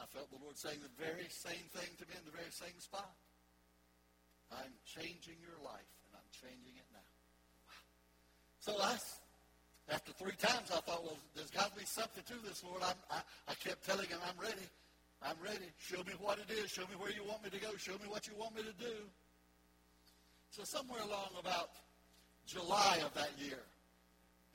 I 0.00 0.06
felt 0.10 0.30
the 0.30 0.38
Lord 0.42 0.58
saying 0.58 0.78
the 0.82 0.94
very 0.98 1.26
same 1.30 1.66
thing 1.74 1.90
to 1.98 2.04
me 2.06 2.14
in 2.18 2.24
the 2.26 2.34
very 2.34 2.50
same 2.50 2.74
spot. 2.78 3.10
I'm 4.50 4.74
changing 4.86 5.38
your 5.42 5.58
life, 5.62 5.90
and 6.06 6.12
I'm 6.14 6.30
changing 6.30 6.74
it 6.78 6.88
now. 6.94 7.10
So 8.58 8.74
I, 8.78 8.98
after 9.90 10.12
three 10.14 10.38
times, 10.38 10.70
I 10.70 10.80
thought, 10.82 11.02
well, 11.02 11.18
there's 11.34 11.50
got 11.50 11.74
to 11.74 11.76
be 11.78 11.86
something 11.86 12.22
to 12.26 12.36
this, 12.46 12.62
Lord. 12.62 12.82
I'm, 12.82 12.98
I, 13.10 13.20
I 13.50 13.54
kept 13.54 13.86
telling 13.86 14.08
him, 14.08 14.18
I'm 14.22 14.38
ready. 14.38 14.66
I'm 15.22 15.38
ready. 15.42 15.66
Show 15.78 16.02
me 16.04 16.14
what 16.20 16.38
it 16.38 16.50
is. 16.50 16.70
Show 16.70 16.86
me 16.90 16.96
where 16.98 17.10
you 17.10 17.24
want 17.26 17.42
me 17.42 17.50
to 17.50 17.60
go. 17.60 17.74
Show 17.76 17.98
me 17.98 18.06
what 18.08 18.26
you 18.26 18.34
want 18.38 18.54
me 18.54 18.62
to 18.62 18.76
do. 18.76 18.94
So 20.50 20.62
somewhere 20.64 21.00
along 21.02 21.34
about 21.38 21.70
July 22.46 23.00
of 23.04 23.14
that 23.14 23.30
year, 23.38 23.62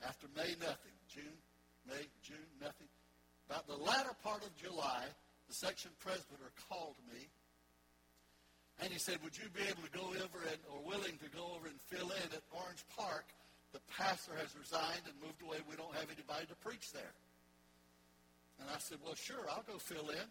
after 0.06 0.26
May, 0.36 0.54
nothing. 0.60 0.96
June, 1.08 1.38
May, 1.88 2.06
June, 2.22 2.48
nothing. 2.60 2.86
About 3.48 3.66
the 3.66 3.76
latter 3.76 4.14
part 4.22 4.44
of 4.44 4.56
July, 4.56 5.04
the 5.48 5.54
section 5.54 5.90
presbyter 5.98 6.52
called 6.68 6.94
me 7.12 7.26
and 8.82 8.92
he 8.92 8.98
said, 8.98 9.20
would 9.22 9.36
you 9.36 9.44
be 9.52 9.60
able 9.68 9.84
to 9.84 9.92
go 9.92 10.08
over 10.08 10.40
and, 10.48 10.60
or 10.72 10.80
willing 10.88 11.20
to 11.20 11.28
go 11.36 11.52
over 11.52 11.68
and 11.68 11.76
fill 11.92 12.08
in 12.16 12.28
at 12.32 12.44
Orange 12.48 12.80
Park? 12.96 13.28
The 13.72 13.80
pastor 13.92 14.32
has 14.40 14.56
resigned 14.56 15.04
and 15.04 15.14
moved 15.20 15.44
away. 15.44 15.60
We 15.68 15.76
don't 15.76 15.92
have 15.94 16.08
anybody 16.08 16.48
to 16.48 16.56
preach 16.64 16.92
there. 16.92 17.14
And 18.58 18.68
I 18.72 18.78
said, 18.80 18.98
well, 19.04 19.14
sure, 19.14 19.44
I'll 19.52 19.64
go 19.68 19.76
fill 19.76 20.08
in. 20.08 20.28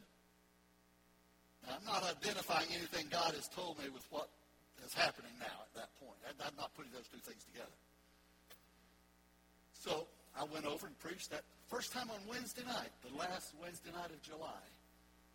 Now, 1.65 1.77
I'm 1.77 1.85
not 1.85 2.03
identifying 2.03 2.67
anything 2.73 3.05
God 3.11 3.37
has 3.37 3.47
told 3.49 3.77
me 3.77 3.89
with 3.93 4.05
what 4.09 4.29
is 4.85 4.93
happening 4.93 5.31
now 5.39 5.57
at 5.65 5.73
that 5.75 5.89
point. 5.99 6.17
I'm 6.25 6.55
not 6.57 6.73
putting 6.75 6.91
those 6.91 7.07
two 7.07 7.19
things 7.19 7.43
together. 7.43 7.77
So 9.73 10.07
I 10.37 10.43
went 10.43 10.65
over 10.65 10.87
and 10.87 10.97
preached 10.99 11.31
that 11.31 11.43
first 11.67 11.91
time 11.91 12.09
on 12.11 12.19
Wednesday 12.27 12.63
night, 12.65 12.91
the 13.03 13.15
last 13.17 13.53
Wednesday 13.61 13.91
night 13.91 14.11
of 14.11 14.21
July. 14.21 14.63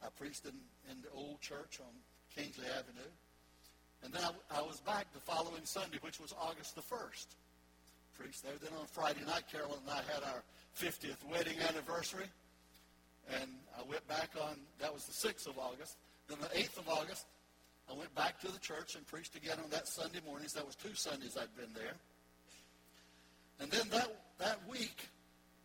I 0.03 0.09
preached 0.19 0.45
in, 0.45 0.57
in 0.91 1.01
the 1.01 1.11
old 1.15 1.41
church 1.41 1.81
on 1.81 1.93
Kingsley 2.35 2.67
Avenue. 2.67 3.13
And 4.03 4.13
then 4.13 4.23
I, 4.23 4.61
I 4.61 4.63
was 4.63 4.81
back 4.81 5.07
the 5.15 5.21
following 5.21 5.65
Sunday, 5.65 5.99
which 6.03 6.21
was 6.21 6.35
August 6.39 6.75
the 6.75 6.83
1st. 6.83 7.27
Preached 8.19 8.43
there. 8.45 8.53
Then 8.61 8.73
on 8.79 8.87
Friday 8.87 9.25
night, 9.27 9.45
Carolyn 9.51 9.79
and 9.87 9.91
I 9.91 10.03
had 10.13 10.23
our 10.29 10.43
50th 10.77 11.25
wedding 11.31 11.57
anniversary. 11.69 12.27
And 13.41 13.51
I 13.79 13.83
went 13.89 14.07
back 14.07 14.31
on, 14.41 14.57
that 14.79 14.93
was 14.93 15.05
the 15.05 15.29
6th 15.29 15.49
of 15.49 15.59
August. 15.59 15.97
Then 16.29 16.39
the 16.41 16.53
8th 16.59 16.79
of 16.79 16.89
August, 16.89 17.27
I 17.91 17.95
went 17.95 18.14
back 18.14 18.41
to 18.41 18.50
the 18.50 18.59
church 18.59 18.95
and 18.95 19.07
preached 19.07 19.37
again 19.37 19.59
on 19.62 19.71
that 19.71 19.87
Sunday 19.88 20.21
morning. 20.26 20.49
So 20.49 20.61
that 20.61 20.67
was 20.67 20.76
two 20.76 20.95
Sundays 20.95 21.37
I'd 21.37 21.55
been 21.57 21.73
there. 21.75 21.95
And 23.61 23.71
then 23.71 23.88
that, 23.91 24.09
that 24.38 24.59
week, 24.69 25.09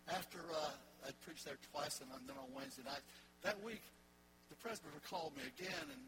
after 0.08 0.40
uh, 0.40 1.08
I'd 1.08 1.20
preached 1.22 1.46
there 1.46 1.58
twice 1.72 2.02
and 2.02 2.10
then 2.28 2.36
on 2.38 2.54
Wednesday 2.56 2.84
night, 2.84 3.02
that 3.44 3.64
week, 3.64 3.82
the 4.50 4.56
presbyter 4.56 5.00
called 5.10 5.34
me 5.36 5.44
again 5.58 5.88
and 5.92 6.02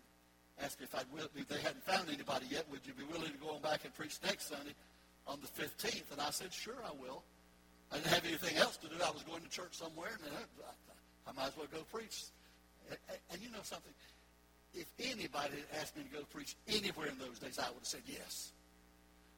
asked 0.60 0.80
me 0.80 0.86
if 0.86 0.96
I'd 0.96 1.08
if 1.36 1.48
they 1.48 1.62
hadn't 1.62 1.84
found 1.84 2.10
anybody 2.10 2.46
yet, 2.50 2.66
would 2.70 2.86
you 2.86 2.94
be 2.94 3.04
willing 3.06 3.32
to 3.32 3.38
go 3.38 3.56
on 3.56 3.62
back 3.62 3.86
and 3.86 3.94
preach 3.96 4.20
next 4.24 4.50
Sunday 4.50 4.76
on 5.28 5.40
the 5.40 5.48
15th? 5.48 6.12
And 6.12 6.20
I 6.20 6.30
said, 6.32 6.52
sure, 6.52 6.78
I 6.86 6.92
will. 7.00 7.24
I 7.92 7.96
didn't 7.96 8.12
have 8.14 8.26
anything 8.26 8.58
else 8.58 8.78
to 8.78 8.88
do. 8.88 8.96
I 9.04 9.12
was 9.12 9.24
going 9.24 9.42
to 9.42 9.50
church 9.50 9.76
somewhere, 9.76 10.12
and 10.24 10.32
I, 10.32 11.30
I 11.30 11.34
might 11.34 11.48
as 11.48 11.58
well 11.58 11.68
go 11.72 11.84
preach. 11.92 12.24
And, 12.90 12.98
and 13.32 13.42
you 13.42 13.50
know 13.52 13.64
something? 13.64 13.92
If 14.74 14.88
anybody 15.00 15.58
had 15.58 15.82
asked 15.82 15.98
me 15.98 16.04
to 16.04 16.10
go 16.10 16.24
preach 16.32 16.56
anywhere 16.68 17.08
in 17.08 17.18
those 17.18 17.40
days, 17.40 17.60
I 17.60 17.68
would 17.70 17.80
have 17.80 17.86
said 17.86 18.02
yes. 18.06 18.52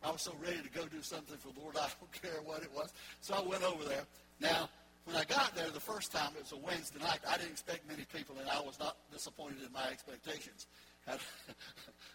I 0.04 0.12
was 0.12 0.22
so 0.22 0.36
ready 0.44 0.62
to 0.62 0.70
go 0.70 0.86
do 0.86 1.02
something 1.02 1.38
for 1.38 1.54
the 1.54 1.60
Lord, 1.60 1.78
I 1.82 1.88
don't 2.00 2.12
care 2.12 2.42
what 2.44 2.62
it 2.62 2.72
was. 2.76 2.94
So 3.22 3.34
I 3.34 3.42
went 3.42 3.64
over 3.64 3.84
there. 3.84 4.04
Now, 4.40 4.70
when 5.06 5.16
I 5.16 5.24
got 5.26 5.56
there 5.56 5.70
the 5.70 5.80
first 5.80 6.12
time, 6.12 6.32
it 6.38 6.44
was 6.44 6.52
a 6.52 6.58
Wednesday 6.58 7.00
night. 7.00 7.20
I 7.28 7.38
didn't 7.38 7.52
expect 7.52 7.88
many 7.88 8.06
people, 8.14 8.36
and 8.40 8.48
I 8.50 8.62
was 8.62 8.80
not 8.80 8.98
disappointed 9.12 9.64
in 9.66 9.72
my 9.74 9.88
expectations. 9.92 10.68
Had, 11.06 11.20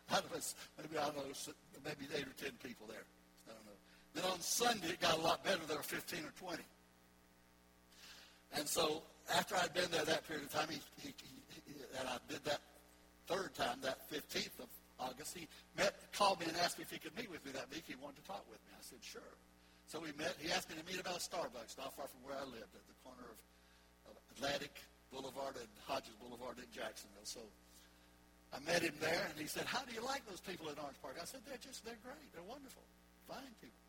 had 0.06 0.22
was, 0.32 0.54
maybe 0.80 0.96
I 0.96 1.04
don't 1.06 1.16
know, 1.16 1.52
maybe 1.84 2.08
eight 2.16 2.24
or 2.24 2.36
ten 2.40 2.52
people 2.62 2.86
there. 2.86 3.04
I 3.48 3.52
don't 3.52 3.66
know. 3.66 3.78
Then 4.14 4.24
on 4.24 4.40
Sunday, 4.40 4.88
it 4.88 5.00
got 5.00 5.18
a 5.18 5.20
lot 5.20 5.44
better. 5.44 5.60
There 5.66 5.76
were 5.76 5.82
15 5.82 6.20
or 6.24 6.32
20. 6.48 6.62
And 8.56 8.66
so 8.66 9.02
after 9.34 9.56
I'd 9.56 9.74
been 9.74 9.90
there 9.90 10.04
that 10.04 10.26
period 10.26 10.46
of 10.46 10.52
time, 10.52 10.68
he, 10.70 10.80
he, 11.02 11.14
he, 11.18 11.72
and 12.00 12.08
I 12.08 12.16
did 12.28 12.42
that 12.44 12.60
third 13.28 13.54
time, 13.54 13.78
that 13.84 14.08
15th 14.10 14.58
of 14.58 14.70
August, 14.98 15.36
he 15.36 15.46
met, 15.76 15.94
called 16.16 16.40
me 16.40 16.46
and 16.48 16.56
asked 16.58 16.80
me 16.80 16.82
if 16.82 16.90
he 16.90 16.98
could 16.98 17.14
meet 17.14 17.30
with 17.30 17.44
me 17.44 17.52
that 17.52 17.70
week. 17.70 17.84
He 17.86 17.94
wanted 17.94 18.24
to 18.24 18.26
talk 18.26 18.42
with 18.50 18.58
me. 18.66 18.72
I 18.74 18.82
said, 18.82 18.98
sure. 19.04 19.36
So 19.86 20.00
we 20.00 20.10
met. 20.18 20.34
He 20.40 20.50
asked 20.50 20.68
me 20.68 20.76
to 20.76 20.84
meet 20.84 21.00
about 21.00 21.16
a 21.16 21.24
Starbucks 21.24 21.78
not 21.78 21.94
far 21.96 22.08
from 22.08 22.20
where 22.26 22.36
I 22.36 22.44
lived 22.44 22.72
at 22.74 22.84
the 22.88 22.98
corner 23.04 23.24
of, 23.24 23.38
of 24.12 24.14
Atlantic 24.36 24.74
Boulevard 25.12 25.56
and 25.56 25.70
Hodges 25.88 26.16
Boulevard 26.20 26.60
in 26.60 26.68
Jacksonville. 26.74 27.24
So 27.24 27.40
I 28.52 28.60
met 28.64 28.84
him 28.84 28.96
there, 29.00 29.28
and 29.32 29.36
he 29.36 29.48
said, 29.48 29.64
how 29.64 29.84
do 29.84 29.92
you 29.92 30.04
like 30.04 30.24
those 30.28 30.40
people 30.40 30.68
in 30.68 30.76
Orange 30.80 30.96
Park? 31.00 31.16
I 31.20 31.24
said, 31.24 31.40
they're 31.48 31.60
just, 31.60 31.84
they're 31.84 32.00
great. 32.04 32.28
They're 32.32 32.44
wonderful. 32.44 32.84
Fine 33.28 33.52
people. 33.60 33.80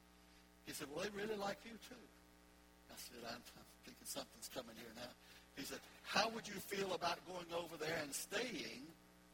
He 0.68 0.72
said, 0.72 0.88
well, 0.92 1.04
they 1.04 1.12
really 1.16 1.40
like 1.40 1.60
you, 1.64 1.76
too. 1.88 2.06
I 2.92 2.96
said, 2.96 3.24
I'm, 3.28 3.44
I'm 3.60 3.70
thinking 3.88 4.08
something's 4.08 4.52
coming 4.52 4.76
here 4.76 4.92
now. 4.96 5.12
He 5.56 5.64
said, 5.64 5.80
how 6.04 6.32
would 6.32 6.48
you 6.48 6.56
feel 6.72 6.96
about 6.96 7.20
going 7.28 7.52
over 7.52 7.76
there 7.76 8.00
and 8.04 8.16
staying 8.16 8.88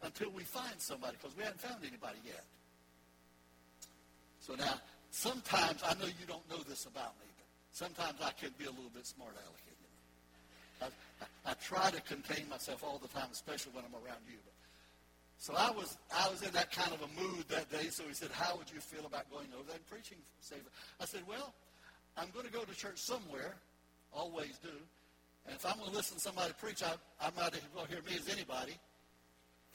until 0.04 0.30
we 0.32 0.44
find 0.44 0.76
somebody? 0.78 1.18
Because 1.22 1.36
we 1.38 1.44
haven't 1.44 1.62
found 1.62 1.84
anybody 1.86 2.20
yet. 2.26 2.44
So 4.40 4.54
now, 4.56 4.80
sometimes, 5.10 5.82
I 5.84 5.94
know 5.96 6.06
you 6.06 6.28
don't 6.28 6.48
know 6.50 6.62
this 6.68 6.86
about 6.86 7.18
me, 7.20 7.26
but 7.38 7.48
sometimes 7.72 8.22
I 8.22 8.32
can 8.32 8.52
be 8.58 8.66
a 8.66 8.70
little 8.70 8.94
bit 8.94 9.06
smart 9.06 9.34
alecky. 9.34 9.74
You 9.74 9.90
know? 9.90 10.88
I, 10.88 11.50
I, 11.50 11.52
I, 11.52 11.54
try 11.56 11.90
to 11.90 12.02
contain 12.02 12.48
myself 12.50 12.84
all 12.84 13.00
the 13.00 13.08
time, 13.08 13.30
especially 13.32 13.72
when 13.74 13.86
I'm 13.86 13.96
around 13.96 14.22
you. 14.30 14.38
But, 14.46 14.54
so 15.38 15.54
I 15.58 15.72
was, 15.72 15.98
I 16.14 16.30
was 16.30 16.44
in 16.44 16.54
that 16.54 16.72
kind 16.72 16.92
of 16.94 17.02
a 17.02 17.10
mood 17.20 17.46
that 17.50 17.72
day. 17.72 17.90
So 17.90 18.04
he 18.08 18.14
said, 18.14 18.30
how 18.32 18.56
would 18.58 18.70
you 18.72 18.80
feel 18.80 19.06
about 19.06 19.30
going 19.32 19.48
over 19.54 19.66
there 19.68 19.78
and 19.78 19.88
preaching? 19.88 20.18
I 21.02 21.06
said, 21.06 21.22
well, 21.28 21.54
I'm 22.18 22.30
going 22.32 22.46
to 22.46 22.52
go 22.52 22.64
to 22.64 22.76
church 22.76 22.98
somewhere. 22.98 23.56
Always 24.14 24.58
do. 24.62 24.78
And 25.48 25.56
if 25.56 25.66
I'm 25.66 25.78
going 25.78 25.90
to 25.90 25.96
listen 25.96 26.18
to 26.18 26.22
somebody 26.22 26.54
preach, 26.60 26.82
I, 26.84 26.94
I 27.20 27.30
might 27.38 27.54
as 27.54 27.62
well 27.76 27.86
hear 27.86 28.00
me 28.10 28.18
as 28.18 28.30
anybody. 28.30 28.74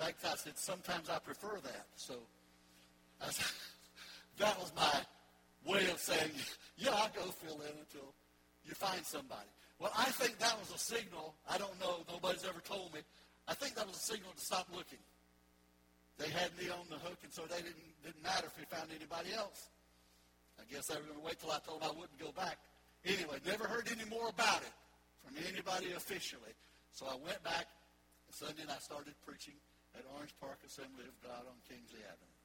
Fact, 0.00 0.24
I 0.24 0.34
said, 0.36 0.56
sometimes 0.56 1.10
I 1.10 1.18
prefer 1.18 1.60
that. 1.62 1.84
So 1.96 2.14
said, 3.28 3.44
that 4.38 4.58
was 4.58 4.72
my 4.74 4.96
way 5.70 5.84
of 5.90 5.98
saying, 5.98 6.32
yeah, 6.78 6.96
I'll 6.96 7.12
go 7.12 7.28
fill 7.36 7.60
in 7.60 7.76
until 7.76 8.08
you 8.64 8.72
find 8.72 9.04
somebody. 9.04 9.52
Well, 9.78 9.92
I 9.92 10.08
think 10.16 10.38
that 10.38 10.56
was 10.58 10.72
a 10.72 10.78
signal. 10.78 11.34
I 11.44 11.58
don't 11.58 11.78
know. 11.80 12.00
Nobody's 12.08 12.48
ever 12.48 12.60
told 12.64 12.94
me. 12.94 13.00
I 13.46 13.52
think 13.52 13.74
that 13.74 13.86
was 13.86 13.96
a 13.96 14.06
signal 14.16 14.32
to 14.32 14.40
stop 14.40 14.68
looking. 14.72 15.04
They 16.16 16.30
had 16.32 16.48
me 16.56 16.72
on 16.72 16.88
the 16.88 16.96
hook, 16.96 17.20
and 17.22 17.32
so 17.32 17.42
they 17.44 17.60
didn't 17.60 17.84
didn't 18.00 18.22
matter 18.22 18.48
if 18.48 18.56
we 18.56 18.64
found 18.72 18.88
anybody 18.96 19.36
else. 19.36 19.68
I 20.56 20.64
guess 20.72 20.88
they 20.88 20.96
were 20.96 21.04
going 21.12 21.20
to 21.20 21.26
wait 21.28 21.40
till 21.40 21.52
I 21.52 21.60
told 21.60 21.82
them 21.82 21.92
I 21.92 21.96
wouldn't 21.96 22.16
go 22.16 22.32
back. 22.32 22.56
Anyway, 23.04 23.36
never 23.44 23.64
heard 23.64 23.88
any 23.92 24.08
more 24.08 24.28
about 24.32 24.64
it 24.64 24.72
from 25.20 25.36
anybody 25.44 25.92
officially. 25.92 26.56
So 26.92 27.04
I 27.04 27.16
went 27.20 27.42
back 27.44 27.68
Sunday 28.32 28.62
and 28.62 28.70
I 28.70 28.80
started 28.80 29.12
preaching 29.26 29.60
at 29.98 30.04
Orange 30.16 30.34
Park 30.38 30.58
Assembly 30.66 31.04
of 31.06 31.16
God 31.22 31.42
on 31.46 31.56
Kingsley 31.66 32.02
Avenue. 32.06 32.36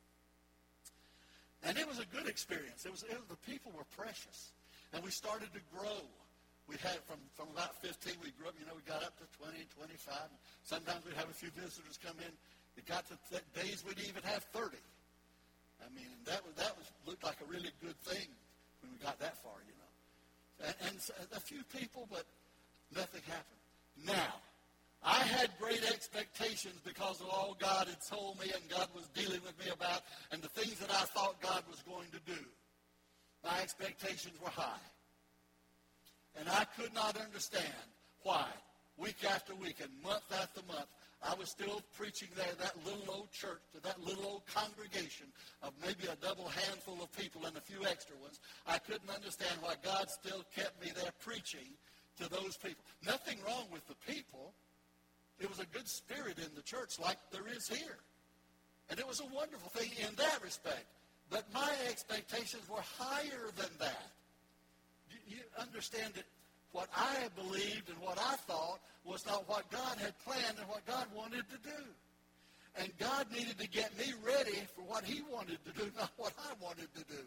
And 1.65 1.73
it 1.81 1.87
was 1.89 1.97
a 1.97 2.07
good 2.13 2.29
experience. 2.29 2.85
It 2.85 2.93
was, 2.93 3.01
it 3.09 3.17
was 3.17 3.25
the 3.25 3.41
people 3.49 3.73
were 3.73 3.89
precious. 3.97 4.53
And 4.93 5.01
we 5.01 5.09
started 5.09 5.49
to 5.53 5.61
grow. 5.73 6.05
We 6.69 6.77
had 6.81 7.01
from, 7.09 7.17
from 7.33 7.49
about 7.53 7.77
15, 7.81 8.21
we 8.21 8.33
grew 8.37 8.49
up, 8.49 8.57
you 8.57 8.65
know, 8.65 8.77
we 8.77 8.85
got 8.85 9.01
up 9.01 9.17
to 9.17 9.25
20, 9.37 9.65
25. 9.77 10.17
Sometimes 10.65 11.05
we'd 11.05 11.17
have 11.17 11.29
a 11.29 11.37
few 11.37 11.49
visitors 11.53 11.97
come 12.01 12.17
in. 12.21 12.33
It 12.77 12.85
got 12.85 13.05
to 13.09 13.17
th- 13.29 13.45
days 13.53 13.85
we'd 13.85 14.01
even 14.01 14.21
have 14.25 14.45
30. 14.53 14.77
I 15.81 15.89
mean, 15.93 16.09
that 16.25 16.41
was, 16.45 16.53
that 16.57 16.73
was 16.77 16.85
looked 17.05 17.23
like 17.23 17.37
a 17.41 17.49
really 17.49 17.69
good 17.81 17.97
thing 18.05 18.29
when 18.81 18.93
we 18.93 18.97
got 19.01 19.17
that 19.19 19.37
far, 19.41 19.57
you 19.65 19.75
know. 19.77 19.91
And, 20.69 20.97
and 20.97 20.97
a 21.35 21.41
few 21.41 21.61
people, 21.69 22.07
but 22.09 22.25
nothing 22.93 23.21
happened. 23.25 23.61
Now, 24.05 24.41
I 25.05 25.19
had 25.19 25.51
great 25.59 25.83
expectations 25.83 26.81
because 26.83 27.21
of 27.21 27.27
all 27.27 27.55
God 27.59 27.88
had 27.88 28.01
told 28.09 28.39
me 28.39 28.47
and 28.53 28.69
God 28.69 28.88
was 28.95 29.07
dealing 29.13 29.39
with 29.45 29.53
me 29.59 29.71
about 29.71 30.01
and 30.31 30.41
the 30.41 30.50
things 30.50 30.79
that 30.79 30.89
I 30.89 31.05
thought 31.05 31.39
God 31.41 31.63
was 31.69 31.83
going 31.88 32.07
to 32.09 32.19
do. 32.25 32.39
My 33.43 33.62
expectations 33.62 34.33
were 34.41 34.50
high. 34.50 34.81
And 36.39 36.50
I 36.50 36.65
could 36.75 36.93
not 36.95 37.17
understand 37.17 37.85
why, 38.24 38.47
week 38.97 39.24
after 39.29 39.53
week 39.53 39.77
and 39.79 39.91
month 40.03 40.25
after 40.41 40.62
month, 40.67 40.88
I 41.24 41.35
was 41.35 41.50
still 41.50 41.81
preaching 41.95 42.29
there 42.35 42.53
that 42.59 42.74
little 42.83 43.13
old 43.13 43.31
church 43.31 43.62
to 43.74 43.81
that 43.83 44.03
little 44.03 44.25
old 44.25 44.47
congregation 44.47 45.27
of 45.62 45.74
maybe 45.81 46.09
a 46.12 46.15
double 46.15 46.47
handful 46.47 46.97
of 47.01 47.12
people 47.15 47.45
and 47.45 47.55
a 47.55 47.62
few 47.62 47.85
extra 47.85 48.15
ones. 48.17 48.39
I 48.65 48.79
couldn't 48.79 49.09
understand 49.13 49.53
why 49.62 49.75
God 49.83 50.09
still 50.09 50.43
kept 50.55 50.83
me 50.83 50.91
there 50.95 51.13
preaching 51.24 51.77
to 52.17 52.29
those 52.29 52.57
people. 52.57 52.83
Nothing 53.05 53.38
wrong 53.45 53.67
with 53.71 53.85
the 53.88 53.95
people. 54.12 54.53
It 55.39 55.50
was 55.50 55.60
a 55.60 55.65
good 55.65 55.88
spirit 55.88 56.38
in 56.38 56.54
the 56.56 56.62
church 56.62 57.00
like 57.00 57.18
there 57.32 57.48
is 57.48 57.68
here. 57.68 57.98
And 58.89 59.00
it 59.00 59.08
was 59.08 59.20
a 59.20 59.25
wonderful 59.25 59.70
thing 59.70 59.92
in 60.00 60.15
that 60.15 60.39
respect. 60.44 60.86
But 61.30 61.44
my 61.54 61.72
expectations 61.89 62.70
were 62.70 62.84
higher 63.00 63.50
than 63.58 63.70
that. 63.80 64.12
You, 65.10 65.38
you 65.38 65.42
understand 65.60 66.13
that 66.13 66.25
what 66.72 66.89
I 66.96 67.27
believed 67.36 67.89
and 67.89 67.98
what 68.00 68.20
I 68.20 68.36
thought 68.48 68.80
was 69.04 69.25
not 69.25 69.48
what 69.50 69.70
God 69.72 69.98
had 69.98 70.18
planned 70.20 70.58
and 70.60 70.68
what 70.68 70.86
God 70.86 71.08
wanted 71.15 71.46
to 71.50 71.58
do. 71.63 71.84
And 72.77 72.92
God 73.00 73.27
needed 73.32 73.58
to 73.60 73.68
get 73.70 73.98
me 73.98 74.13
ready 74.24 74.60
for 74.75 74.82
what 74.82 75.06
he 75.06 75.22
wanted 75.32 75.60
to 75.65 75.72
do, 75.72 75.89
not 75.98 76.12
what 76.18 76.34
I 76.38 76.54
wanted 76.63 76.94
to 76.96 77.04
do. 77.06 77.24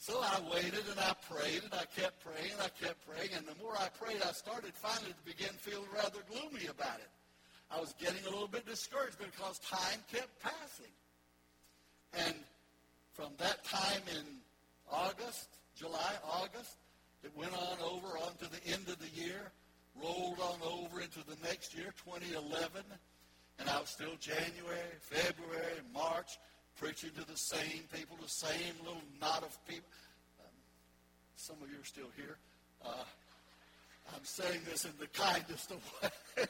So 0.00 0.16
I 0.18 0.40
waited 0.50 0.80
and 0.90 0.98
I 0.98 1.12
prayed 1.28 1.62
and 1.62 1.74
I 1.74 1.84
kept 1.94 2.24
praying 2.24 2.52
and 2.52 2.62
I 2.62 2.72
kept 2.80 3.06
praying. 3.06 3.36
And 3.36 3.44
the 3.46 3.54
more 3.62 3.76
I 3.78 3.88
prayed, 4.00 4.22
I 4.26 4.32
started 4.32 4.72
finally 4.72 5.12
to 5.12 5.24
begin 5.26 5.52
feeling 5.60 5.84
rather 5.94 6.20
gloomy 6.32 6.68
about 6.68 6.96
it. 7.04 7.12
I 7.70 7.78
was 7.78 7.94
getting 8.00 8.24
a 8.24 8.30
little 8.30 8.48
bit 8.48 8.64
discouraged 8.64 9.18
because 9.18 9.58
time 9.58 10.00
kept 10.10 10.32
passing. 10.40 10.88
And 12.14 12.34
from 13.12 13.28
that 13.36 13.62
time 13.62 14.00
in 14.16 14.24
August, 14.90 15.48
July, 15.76 16.14
August, 16.24 16.76
it 17.22 17.36
went 17.36 17.52
on 17.52 17.76
over 17.84 18.16
onto 18.24 18.48
the 18.48 18.72
end 18.72 18.88
of 18.88 18.96
the 19.04 19.20
year, 19.20 19.52
rolled 20.02 20.40
on 20.40 20.58
over 20.64 21.02
into 21.02 21.20
the 21.28 21.36
next 21.44 21.76
year, 21.76 21.92
2011. 22.06 22.56
And 23.58 23.68
I 23.68 23.78
was 23.78 23.90
still 23.90 24.16
January, 24.18 24.96
February, 24.98 25.84
March, 25.92 26.38
preaching 26.78 27.10
to 27.16 27.26
the 27.26 27.36
same 27.36 27.82
people, 27.94 28.16
the 28.20 28.28
same 28.28 28.74
little 28.84 29.02
knot 29.20 29.42
of 29.42 29.56
people. 29.66 29.88
Um, 30.40 30.52
some 31.36 31.56
of 31.62 31.70
you 31.70 31.80
are 31.80 31.84
still 31.84 32.10
here. 32.16 32.36
Uh, 32.84 33.04
I'm 34.14 34.24
saying 34.24 34.60
this 34.64 34.84
in 34.84 34.92
the 34.98 35.06
kindest 35.08 35.70
of 35.70 35.80
ways. 36.02 36.48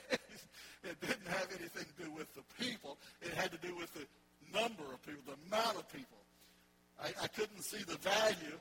it 0.85 1.01
didn't 1.01 1.29
have 1.29 1.49
anything 1.59 1.85
to 1.85 2.05
do 2.05 2.11
with 2.13 2.33
the 2.35 2.43
people. 2.63 2.99
It 3.21 3.35
had 3.35 3.51
to 3.53 3.59
do 3.59 3.75
with 3.77 3.93
the 3.95 4.07
number 4.53 4.85
of 4.93 5.03
people, 5.05 5.23
the 5.27 5.39
amount 5.55 5.77
of 5.77 5.89
people. 5.93 6.19
I, 7.03 7.09
I 7.23 7.27
couldn't 7.29 7.63
see 7.63 7.83
the 7.83 7.99
value 7.99 8.59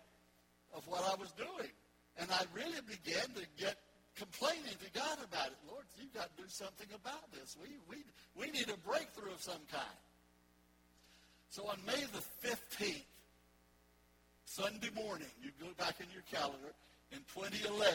of 0.74 0.88
what 0.88 1.04
I 1.04 1.16
was 1.16 1.32
doing. 1.32 1.72
And 2.18 2.30
I 2.32 2.44
really 2.54 2.82
began 2.88 3.28
to 3.36 3.46
get 3.58 3.78
complaining 4.16 4.75
to 4.84 4.89
God 4.92 5.18
about 5.24 5.48
it. 5.48 5.60
Lord, 5.70 5.86
you've 5.98 6.13
got 6.13 6.36
to 6.36 6.44
do 6.44 6.50
something 6.50 6.88
about 6.94 7.32
this. 7.32 7.56
We, 7.62 7.80
we, 7.88 8.04
we 8.36 8.51
need 8.51 8.68
a 8.70 8.78
breakthrough 8.88 9.32
of 9.32 9.42
some 9.42 9.63
kind. 9.72 10.00
So 11.50 11.65
on 11.65 11.77
May 11.86 12.06
the 12.13 12.22
15th, 12.46 13.10
Sunday 14.46 14.89
morning, 14.94 15.29
you 15.41 15.50
go 15.58 15.74
back 15.77 15.98
in 16.00 16.06
your 16.13 16.22
calendar, 16.29 16.74
in 17.12 17.20
2011, 17.34 17.89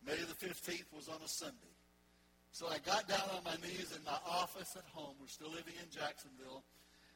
May 0.00 0.16
the 0.16 0.32
15th 0.32 0.88
was 0.96 1.08
on 1.08 1.20
a 1.20 1.28
Sunday. 1.28 1.76
So 2.52 2.66
I 2.72 2.80
got 2.80 3.06
down 3.06 3.28
on 3.36 3.44
my 3.44 3.56
knees 3.60 3.92
in 3.92 4.02
my 4.02 4.16
office 4.24 4.74
at 4.80 4.88
home. 4.96 5.12
We're 5.20 5.28
still 5.28 5.52
living 5.52 5.76
in 5.76 5.92
Jacksonville. 5.92 6.64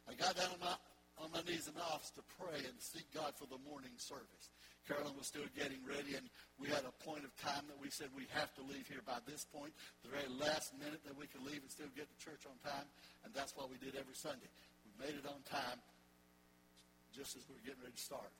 I 0.04 0.12
got 0.12 0.36
down 0.36 0.52
on 0.52 0.60
my, 0.60 0.76
on 1.16 1.32
my 1.32 1.40
knees 1.48 1.64
in 1.64 1.74
my 1.74 1.88
office 1.88 2.12
to 2.20 2.22
pray 2.36 2.60
and 2.60 2.76
seek 2.76 3.08
God 3.16 3.32
for 3.40 3.48
the 3.48 3.58
morning 3.64 3.96
service. 3.96 4.52
Carolyn 4.84 5.16
was 5.16 5.32
still 5.32 5.48
getting 5.56 5.80
ready, 5.88 6.12
and 6.12 6.28
we 6.60 6.68
had 6.68 6.84
a 6.84 6.92
point 7.08 7.24
of 7.24 7.32
time 7.40 7.64
that 7.72 7.80
we 7.80 7.88
said 7.88 8.12
we 8.12 8.28
have 8.36 8.52
to 8.60 8.62
leave 8.68 8.84
here 8.84 9.00
by 9.08 9.16
this 9.24 9.48
point, 9.48 9.72
the 10.04 10.12
very 10.12 10.28
last 10.28 10.76
minute 10.76 11.00
that 11.08 11.16
we 11.16 11.24
could 11.24 11.40
leave 11.40 11.64
and 11.64 11.72
still 11.72 11.88
get 11.96 12.04
to 12.04 12.16
church 12.20 12.44
on 12.44 12.52
time, 12.60 12.84
and 13.24 13.32
that's 13.32 13.56
what 13.56 13.72
we 13.72 13.80
did 13.80 13.96
every 13.96 14.12
Sunday. 14.12 14.52
Made 14.98 15.14
it 15.14 15.26
on 15.26 15.40
time 15.50 15.78
just 17.14 17.36
as 17.36 17.42
we 17.48 17.54
were 17.54 17.64
getting 17.64 17.82
ready 17.82 17.94
to 17.94 18.02
start. 18.02 18.30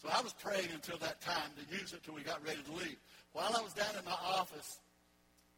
So 0.00 0.08
I 0.12 0.20
was 0.20 0.32
praying 0.32 0.68
until 0.74 0.98
that 0.98 1.20
time 1.20 1.50
to 1.56 1.64
use 1.76 1.92
it 1.92 2.02
till 2.02 2.14
we 2.14 2.22
got 2.22 2.44
ready 2.44 2.60
to 2.60 2.72
leave. 2.72 2.98
While 3.32 3.54
I 3.56 3.62
was 3.62 3.72
down 3.72 3.94
in 3.98 4.04
my 4.04 4.18
office, 4.20 4.80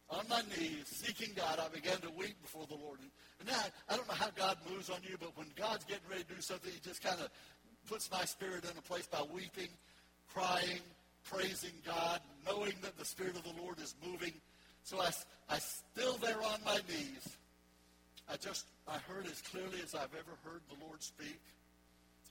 on 0.09 0.23
my 0.29 0.41
knees, 0.55 0.85
seeking 0.85 1.33
God, 1.35 1.59
I 1.59 1.67
began 1.73 1.97
to 2.01 2.11
weep 2.15 2.39
before 2.41 2.65
the 2.69 2.75
Lord. 2.75 2.99
And 3.39 3.49
now, 3.49 3.59
I 3.89 3.95
don't 3.95 4.07
know 4.07 4.13
how 4.13 4.29
God 4.35 4.57
moves 4.69 4.89
on 4.89 4.99
you, 5.03 5.17
but 5.19 5.35
when 5.35 5.47
God's 5.55 5.83
getting 5.85 6.07
ready 6.09 6.23
to 6.23 6.35
do 6.35 6.41
something, 6.41 6.71
he 6.71 6.79
just 6.79 7.03
kind 7.03 7.19
of 7.19 7.29
puts 7.89 8.09
my 8.11 8.23
spirit 8.23 8.63
in 8.63 8.77
a 8.77 8.81
place 8.81 9.07
by 9.07 9.23
weeping 9.33 9.69
crying, 10.35 10.81
praising 11.23 11.73
God, 11.85 12.19
knowing 12.45 12.73
that 12.81 12.97
the 12.97 13.05
Spirit 13.05 13.35
of 13.37 13.43
the 13.43 13.61
Lord 13.61 13.79
is 13.79 13.95
moving. 14.05 14.33
So 14.83 14.99
I, 14.99 15.11
I 15.49 15.59
still 15.59 16.17
there 16.17 16.41
on 16.43 16.59
my 16.65 16.79
knees. 16.89 17.37
I 18.29 18.37
just, 18.37 18.65
I 18.87 18.97
heard 19.09 19.25
as 19.27 19.41
clearly 19.41 19.81
as 19.83 19.93
I've 19.93 20.13
ever 20.13 20.35
heard 20.43 20.61
the 20.69 20.83
Lord 20.85 21.01
speak. 21.01 21.39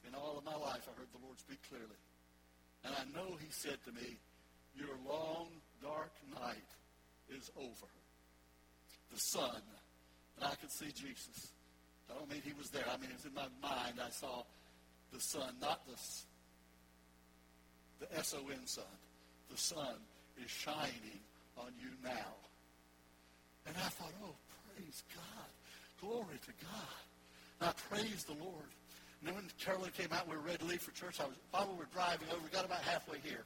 In 0.07 0.15
all 0.15 0.37
of 0.37 0.45
my 0.45 0.57
life, 0.57 0.87
I 0.89 0.99
heard 0.99 1.09
the 1.13 1.25
Lord 1.25 1.39
speak 1.39 1.59
clearly. 1.69 2.01
And 2.85 2.95
I 2.95 3.05
know 3.17 3.37
he 3.41 3.47
said 3.51 3.79
to 3.85 3.93
me, 3.93 4.19
your 4.77 4.97
long, 5.09 5.49
dark 5.81 6.13
night 6.35 6.69
is 7.31 7.51
over. 7.57 7.91
The 9.13 9.21
sun, 9.21 9.63
and 10.37 10.45
I 10.45 10.55
could 10.57 10.71
see 10.71 10.91
Jesus. 10.93 11.53
I 12.11 12.19
don't 12.19 12.29
mean 12.29 12.43
he 12.45 12.53
was 12.59 12.71
there. 12.71 12.85
I 12.93 12.97
mean, 12.99 13.11
it 13.11 13.17
was 13.17 13.25
in 13.25 13.35
my 13.35 13.49
mind. 13.63 13.95
I 14.05 14.11
saw 14.11 14.43
the 15.13 15.21
sun, 15.21 15.55
not 15.61 15.87
the 15.87 15.95
the 18.01 18.19
S-O-N 18.19 18.67
sun. 18.67 18.85
The 19.51 19.57
sun 19.57 19.97
is 20.43 20.51
shining 20.51 21.21
on 21.57 21.71
you 21.81 21.91
now. 22.03 22.35
And 23.67 23.77
I 23.77 23.89
thought, 23.89 24.13
oh, 24.25 24.35
praise 24.75 25.05
God. 25.15 25.54
Glory 26.05 26.39
to 26.45 26.53
God. 26.61 27.01
And 27.61 27.71
I 27.71 27.73
praised 27.89 28.29
the 28.29 28.37
Lord. 28.45 28.69
And 29.21 29.29
then 29.29 29.35
when 29.37 29.45
Carolyn 29.59 29.91
came 29.97 30.13
out, 30.13 30.29
we 30.29 30.37
were 30.37 30.43
ready 30.43 30.59
to 30.59 30.65
leave 30.65 30.83
for 30.83 30.93
church. 30.93 31.19
I 31.21 31.25
was, 31.25 31.37
while 31.51 31.67
we 31.73 31.79
were 31.79 31.89
driving 31.95 32.29
over, 32.29 32.41
we 32.45 32.51
got 32.51 32.65
about 32.65 32.83
halfway 32.83 33.19
here. 33.19 33.45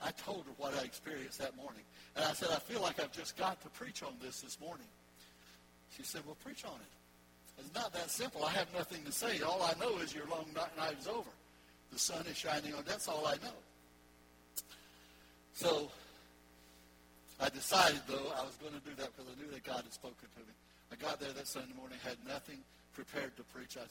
I 0.00 0.10
told 0.12 0.44
her 0.44 0.52
what 0.58 0.74
I 0.74 0.84
experienced 0.84 1.38
that 1.40 1.56
morning. 1.56 1.82
And 2.14 2.24
I 2.24 2.34
said, 2.34 2.50
I 2.52 2.60
feel 2.60 2.82
like 2.82 3.00
I've 3.00 3.12
just 3.12 3.36
got 3.36 3.60
to 3.62 3.68
preach 3.70 4.02
on 4.02 4.14
this 4.22 4.42
this 4.42 4.60
morning. 4.60 4.86
She 5.96 6.02
said, 6.02 6.22
well, 6.26 6.36
preach 6.44 6.64
on 6.64 6.76
it. 6.76 6.92
It's 7.58 7.74
not 7.74 7.92
that 7.94 8.10
simple. 8.10 8.44
I 8.44 8.50
have 8.50 8.72
nothing 8.74 9.02
to 9.04 9.12
say. 9.12 9.40
All 9.40 9.62
I 9.62 9.72
know 9.80 9.98
is 9.98 10.14
your 10.14 10.26
long 10.26 10.46
night 10.54 10.96
is 11.00 11.08
over. 11.08 11.30
The 11.90 11.98
sun 11.98 12.26
is 12.26 12.36
shining 12.36 12.74
on. 12.74 12.84
That's 12.86 13.08
all 13.08 13.26
I 13.26 13.36
know. 13.42 13.56
So 15.54 15.90
I 17.40 17.48
decided, 17.48 18.02
though, 18.06 18.32
I 18.36 18.44
was 18.44 18.56
going 18.60 18.74
to 18.74 18.88
do 18.88 18.94
that 18.98 19.16
because 19.16 19.32
I 19.32 19.42
knew 19.42 19.50
that 19.50 19.64
God 19.64 19.82
had 19.82 19.92
spoken 19.92 20.28
to 20.34 20.40
me. 20.40 20.52
I 20.92 20.96
got 20.96 21.20
there 21.20 21.32
that 21.32 21.48
Sunday 21.48 21.74
morning, 21.74 21.98
had 22.04 22.16
nothing 22.26 22.58
prepared 22.92 23.36
to 23.36 23.42
preach. 23.44 23.76
I 23.76 23.86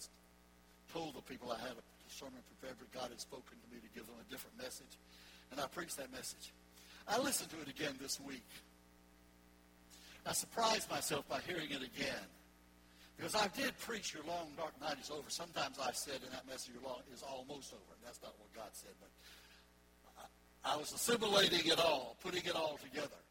told 0.94 1.16
the 1.16 1.22
people 1.22 1.52
I 1.52 1.60
had 1.60 1.76
a 1.76 1.84
sermon 2.08 2.40
prepared, 2.56 2.78
but 2.80 2.92
God 2.92 3.10
had 3.10 3.20
spoken 3.20 3.58
to 3.60 3.68
me 3.74 3.82
to 3.82 3.90
give 3.94 4.08
them 4.08 4.16
a 4.20 4.32
different 4.32 4.58
message. 4.58 4.98
And 5.52 5.60
I 5.60 5.68
preached 5.68 5.98
that 5.98 6.12
message. 6.12 6.54
I 7.08 7.20
listened 7.20 7.52
to 7.52 7.62
it 7.62 7.70
again 7.70 7.96
this 8.02 8.20
week. 8.20 8.48
I 10.26 10.34
surprised 10.34 10.90
myself 10.90 11.28
by 11.30 11.40
hearing 11.46 11.70
it 11.70 11.84
again. 11.84 12.26
Because 13.16 13.36
I 13.36 13.48
did 13.56 13.78
preach 13.80 14.14
your 14.14 14.24
long 14.26 14.52
dark 14.58 14.74
night 14.82 14.98
is 15.02 15.10
over. 15.10 15.30
Sometimes 15.30 15.80
I 15.80 15.92
said 15.94 16.20
in 16.26 16.32
that 16.32 16.48
message 16.48 16.74
your 16.74 16.84
long 16.84 17.00
is 17.14 17.24
almost 17.24 17.72
over. 17.72 17.94
That's 18.04 18.22
not 18.22 18.34
what 18.40 18.52
God 18.54 18.74
said, 18.74 18.92
but 19.00 19.10
I, 20.20 20.74
I 20.74 20.78
was 20.78 20.92
assimilating 20.92 21.72
it 21.72 21.80
all, 21.80 22.18
putting 22.22 22.44
it 22.44 22.56
all 22.56 22.78
together. 22.84 23.22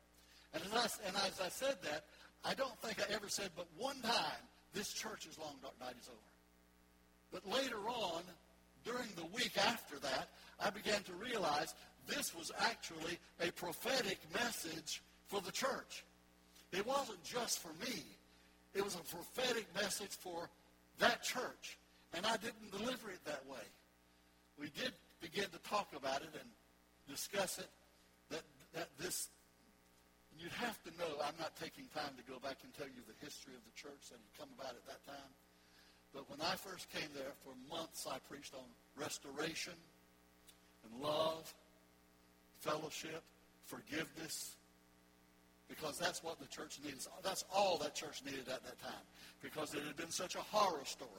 And 0.54 0.62
as, 0.62 0.72
I, 0.72 1.08
and 1.08 1.16
as 1.16 1.40
I 1.40 1.48
said 1.48 1.76
that, 1.82 2.04
I 2.44 2.54
don't 2.54 2.76
think 2.80 3.00
I 3.00 3.12
ever 3.14 3.28
said 3.28 3.50
but 3.56 3.66
one 3.76 4.00
time, 4.02 4.42
this 4.72 4.92
church's 4.92 5.38
long 5.38 5.54
dark 5.62 5.74
night 5.80 5.94
is 6.00 6.08
over. 6.08 6.18
But 7.32 7.48
later 7.50 7.78
on, 7.88 8.22
during 8.84 9.08
the 9.16 9.24
week 9.34 9.56
after 9.56 9.98
that, 10.00 10.28
I 10.60 10.70
began 10.70 11.02
to 11.04 11.12
realize 11.14 11.74
this 12.06 12.34
was 12.34 12.52
actually 12.58 13.18
a 13.40 13.50
prophetic 13.52 14.18
message 14.34 15.02
for 15.28 15.40
the 15.40 15.52
church. 15.52 16.04
It 16.72 16.86
wasn't 16.86 17.22
just 17.24 17.60
for 17.60 17.72
me. 17.84 18.02
It 18.74 18.84
was 18.84 18.94
a 18.94 19.14
prophetic 19.14 19.66
message 19.74 20.10
for 20.10 20.48
that 20.98 21.22
church. 21.22 21.78
And 22.12 22.26
I 22.26 22.36
didn't 22.36 22.70
deliver 22.70 23.10
it 23.10 23.24
that 23.24 23.42
way. 23.48 23.64
We 24.58 24.66
did 24.66 24.92
begin 25.20 25.44
to 25.44 25.70
talk 25.70 25.88
about 25.96 26.22
it 26.22 26.30
and 26.32 26.48
discuss 27.08 27.58
it, 27.58 27.68
that, 28.30 28.42
that 28.74 28.88
this, 28.98 29.28
you'd 30.38 30.52
have 30.52 30.80
to 30.84 30.90
know, 30.98 31.20
I'm 31.22 31.36
not 31.38 31.56
taking 31.56 31.84
time 31.94 32.14
to 32.16 32.24
go 32.30 32.38
back 32.38 32.58
and 32.62 32.72
tell 32.74 32.86
you 32.86 33.02
the 33.06 33.18
history 33.24 33.54
of 33.54 33.62
the 33.64 33.74
church 33.76 34.10
that 34.10 34.18
had 34.18 34.34
come 34.38 34.50
about 34.58 34.74
at 34.74 34.84
that 34.86 35.04
time. 35.06 35.32
But 36.12 36.30
when 36.30 36.40
I 36.40 36.54
first 36.54 36.90
came 36.90 37.10
there, 37.14 37.34
for 37.42 37.54
months 37.68 38.06
I 38.06 38.18
preached 38.30 38.54
on 38.54 38.66
restoration 38.96 39.74
and 40.84 41.02
love, 41.02 41.52
fellowship, 42.60 43.22
forgiveness, 43.66 44.56
because 45.68 45.98
that's 45.98 46.22
what 46.22 46.38
the 46.38 46.46
church 46.46 46.78
needs. 46.84 47.08
That's 47.22 47.44
all 47.52 47.78
that 47.78 47.94
church 47.94 48.22
needed 48.24 48.48
at 48.48 48.62
that 48.64 48.80
time 48.80 49.04
because 49.42 49.74
it 49.74 49.82
had 49.86 49.96
been 49.96 50.10
such 50.10 50.34
a 50.34 50.40
horror 50.40 50.84
story 50.84 51.10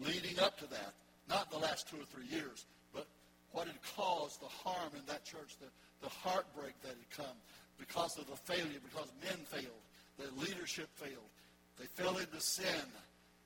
leading 0.00 0.38
up 0.40 0.58
to 0.58 0.66
that. 0.66 0.94
Not 1.28 1.50
the 1.50 1.58
last 1.58 1.88
two 1.88 1.96
or 1.96 2.04
three 2.04 2.26
years, 2.26 2.66
but 2.92 3.06
what 3.52 3.66
had 3.66 3.76
caused 3.96 4.40
the 4.40 4.46
harm 4.46 4.92
in 4.94 5.04
that 5.06 5.24
church, 5.24 5.56
the, 5.60 5.68
the 6.02 6.08
heartbreak 6.08 6.74
that 6.82 6.94
had 6.96 7.10
come 7.10 7.36
because 7.78 8.18
of 8.18 8.26
the 8.26 8.36
failure, 8.36 8.80
because 8.82 9.08
men 9.22 9.38
failed, 9.46 9.82
their 10.18 10.30
leadership 10.36 10.88
failed. 10.94 11.30
They 11.78 11.86
fell 11.86 12.18
into 12.18 12.40
sin, 12.40 12.86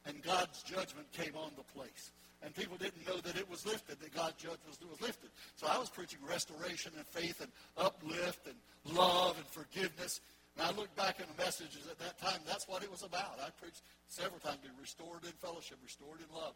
and 0.06 0.22
God's 0.22 0.62
judgment 0.62 1.06
came 1.12 1.36
on 1.36 1.50
the 1.56 1.64
place. 1.78 2.10
And 2.42 2.52
people 2.54 2.76
didn't 2.76 3.06
know 3.06 3.18
that 3.18 3.36
it 3.36 3.48
was 3.48 3.64
lifted, 3.66 4.00
that 4.00 4.14
God's 4.14 4.34
judgment 4.34 4.66
was 4.90 5.00
lifted. 5.00 5.30
So 5.54 5.68
I 5.68 5.78
was 5.78 5.88
preaching 5.88 6.18
restoration 6.28 6.92
and 6.96 7.06
faith 7.06 7.40
and 7.40 7.50
uplift 7.76 8.48
and 8.48 8.96
love 8.96 9.36
and 9.36 9.46
forgiveness. 9.46 10.20
And 10.56 10.66
I 10.66 10.72
look 10.72 10.94
back 10.96 11.20
in 11.20 11.26
the 11.34 11.42
messages 11.42 11.86
at 11.88 11.98
that 12.00 12.18
time, 12.18 12.40
that's 12.46 12.66
what 12.66 12.82
it 12.82 12.90
was 12.90 13.04
about. 13.04 13.38
I 13.38 13.50
preached 13.60 13.82
several 14.08 14.40
times, 14.40 14.58
be 14.62 14.68
restored 14.80 15.24
in 15.24 15.32
fellowship, 15.40 15.78
restored 15.84 16.18
in 16.18 16.34
love. 16.34 16.54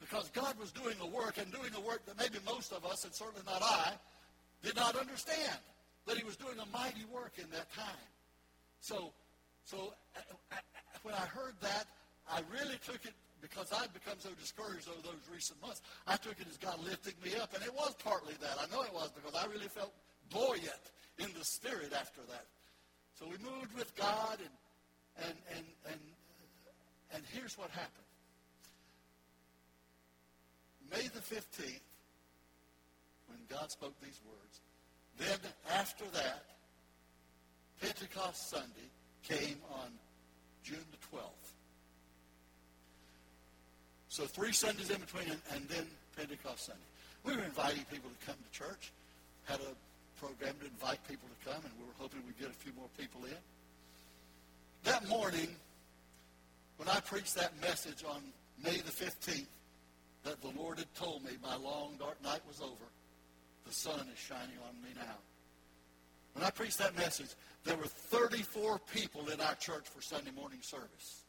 Because 0.00 0.30
God 0.30 0.58
was 0.58 0.72
doing 0.72 0.96
a 1.00 1.06
work 1.06 1.38
and 1.38 1.50
doing 1.52 1.70
a 1.76 1.80
work 1.80 2.04
that 2.06 2.18
maybe 2.18 2.38
most 2.44 2.72
of 2.72 2.84
us, 2.84 3.04
and 3.04 3.14
certainly 3.14 3.42
not 3.46 3.62
I, 3.62 3.92
did 4.64 4.74
not 4.74 4.96
understand. 4.96 5.58
That 6.06 6.18
he 6.18 6.24
was 6.24 6.36
doing 6.36 6.58
a 6.58 6.66
mighty 6.76 7.04
work 7.12 7.34
in 7.38 7.48
that 7.50 7.72
time. 7.72 8.10
So, 8.80 9.12
so 9.64 9.94
uh, 10.16 10.20
uh, 10.50 10.56
when 11.02 11.14
I 11.14 11.26
heard 11.26 11.54
that, 11.62 11.86
I 12.28 12.40
really 12.50 12.78
took 12.84 13.04
it 13.04 13.14
because 13.40 13.72
I'd 13.72 13.92
become 13.92 14.18
so 14.18 14.30
discouraged 14.40 14.88
over 14.88 15.02
those 15.02 15.22
recent 15.32 15.60
months. 15.60 15.82
I 16.06 16.16
took 16.16 16.40
it 16.40 16.46
as 16.48 16.56
God 16.56 16.78
lifting 16.82 17.14
me 17.22 17.38
up, 17.40 17.54
and 17.54 17.62
it 17.62 17.74
was 17.74 17.94
partly 18.02 18.34
that. 18.40 18.56
I 18.58 18.66
know 18.74 18.82
it 18.82 18.94
was 18.94 19.10
because 19.10 19.34
I 19.34 19.46
really 19.46 19.68
felt 19.68 19.92
buoyant 20.30 20.86
in 21.18 21.28
the 21.38 21.44
spirit 21.44 21.92
after 21.92 22.22
that. 22.30 22.46
So 23.18 23.26
we 23.26 23.36
moved 23.38 23.74
with 23.76 23.94
God, 23.96 24.38
and, 24.38 25.26
and, 25.26 25.36
and, 25.56 25.66
and, 25.90 26.00
and 27.14 27.22
here's 27.32 27.58
what 27.58 27.70
happened. 27.70 27.90
May 30.90 31.08
the 31.08 31.20
15th, 31.20 31.80
when 33.26 33.38
God 33.48 33.70
spoke 33.70 33.94
these 34.00 34.20
words, 34.26 34.60
then 35.18 35.38
after 35.74 36.04
that, 36.12 36.44
Pentecost 37.80 38.50
Sunday 38.50 38.88
came 39.24 39.58
on 39.72 39.88
June 40.62 40.84
the 40.90 41.16
12th. 41.16 41.52
So 44.08 44.24
three 44.24 44.52
Sundays 44.52 44.90
in 44.90 45.00
between, 45.00 45.24
and, 45.30 45.40
and 45.54 45.68
then 45.68 45.86
Pentecost 46.16 46.66
Sunday. 46.66 46.82
We 47.24 47.36
were 47.36 47.44
inviting 47.44 47.84
people 47.90 48.10
to 48.10 48.26
come 48.26 48.36
to 48.36 48.58
church. 48.58 48.92
Had 49.44 49.60
a 49.60 50.20
program 50.20 50.54
to 50.60 50.66
invite 50.66 50.98
people 51.08 51.28
to 51.28 51.50
come, 51.50 51.62
and 51.64 51.72
we 51.78 51.84
were 51.86 51.96
hoping 51.98 52.20
we'd 52.26 52.38
get 52.38 52.50
a 52.50 52.52
few 52.52 52.72
more 52.76 52.88
people 52.98 53.24
in. 53.24 53.36
That 54.84 55.08
morning, 55.08 55.48
when 56.76 56.88
I 56.88 57.00
preached 57.00 57.34
that 57.36 57.60
message 57.60 58.04
on 58.04 58.22
May 58.62 58.76
the 58.78 58.90
15th, 58.90 59.46
that 60.24 60.40
the 60.40 60.52
Lord 60.60 60.78
had 60.78 60.92
told 60.94 61.24
me 61.24 61.32
my 61.42 61.56
long, 61.56 61.94
dark 61.98 62.22
night 62.22 62.40
was 62.46 62.60
over, 62.60 62.84
the 63.66 63.72
sun 63.72 64.06
is 64.12 64.18
shining 64.18 64.58
on 64.68 64.80
me 64.82 64.90
now. 64.96 65.16
When 66.34 66.44
I 66.44 66.50
preached 66.50 66.78
that 66.78 66.96
message, 66.96 67.30
there 67.64 67.76
were 67.76 67.86
34 67.86 68.80
people 68.92 69.28
in 69.28 69.40
our 69.40 69.54
church 69.54 69.84
for 69.88 70.02
Sunday 70.02 70.30
morning 70.30 70.60
service. 70.62 71.22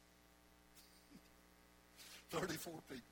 34 2.32 2.74
people. 2.90 3.04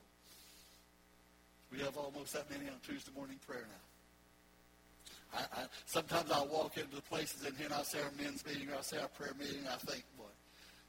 We 1.72 1.80
have 1.80 1.96
almost 1.98 2.34
that 2.34 2.50
many 2.50 2.70
on 2.70 2.78
Tuesday 2.86 3.12
morning 3.16 3.38
prayer 3.46 3.68
now. 3.70 5.40
I, 5.40 5.62
I, 5.62 5.66
sometimes 5.86 6.32
I'll 6.32 6.48
walk 6.48 6.78
into 6.78 6.96
the 6.96 7.02
places 7.02 7.46
in 7.46 7.56
here 7.56 7.66
and 7.66 7.74
I'll 7.74 7.86
say 7.86 8.00
our 8.02 8.12
men's 8.22 8.46
meeting 8.46 8.70
or 8.70 8.76
I'll 8.76 8.84
say 8.84 8.98
our 9.00 9.08
prayer 9.08 9.34
meeting. 9.40 9.64
I 9.72 9.78
think, 9.78 10.04
boy, 10.18 10.26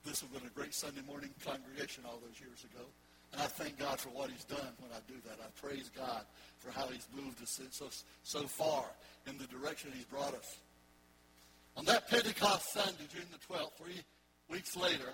this 0.05 0.21
has 0.21 0.29
been 0.31 0.47
a 0.47 0.51
great 0.51 0.75
Sunday 0.75 1.03
morning 1.07 1.31
congregation 1.45 2.05
all 2.07 2.19
those 2.27 2.41
years 2.41 2.65
ago. 2.65 2.85
And 3.33 3.41
I 3.41 3.47
thank 3.47 3.79
God 3.79 3.99
for 3.99 4.11
what 4.11 4.31
he's 4.31 4.45
done 4.45 4.73
when 4.79 4.91
I 4.93 5.01
do 5.09 5.15
that. 5.25 5.39
I 5.41 5.49
praise 5.67 5.91
God 5.97 6.25
for 6.59 6.71
how 6.71 6.87
he's 6.89 7.09
moved 7.15 7.43
us 7.43 7.61
so, 7.71 7.89
so 8.23 8.47
far 8.47 8.85
in 9.27 9.39
the 9.39 9.47
direction 9.47 9.91
he's 9.95 10.05
brought 10.05 10.35
us. 10.35 10.59
On 11.77 11.85
that 11.87 12.09
Pentecost 12.09 12.73
Sunday, 12.73 13.09
June 13.13 13.25
the 13.33 13.55
12th, 13.55 13.73
three 13.79 14.03
weeks 14.51 14.77
later, 14.77 15.09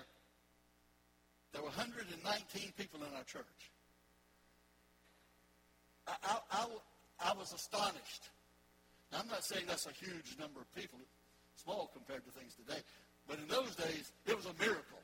there 1.53 1.61
were 1.61 1.69
119 1.69 2.73
people 2.77 2.99
in 2.99 3.15
our 3.15 3.23
church. 3.23 3.71
I, 6.07 6.13
I, 6.23 6.37
I, 6.51 7.31
I 7.31 7.33
was 7.37 7.53
astonished. 7.53 8.29
Now, 9.11 9.19
I'm 9.21 9.27
not 9.29 9.45
saying 9.45 9.63
that's 9.67 9.87
a 9.87 9.91
huge 9.91 10.37
number 10.37 10.59
of 10.59 10.75
people, 10.75 10.99
small 11.55 11.89
compared 11.93 12.25
to 12.25 12.31
things 12.31 12.53
today, 12.53 12.81
but 13.27 13.39
in 13.39 13.47
those 13.47 13.75
days, 13.75 14.11
it 14.27 14.35
was 14.35 14.45
a 14.45 14.53
miracle. 14.59 14.99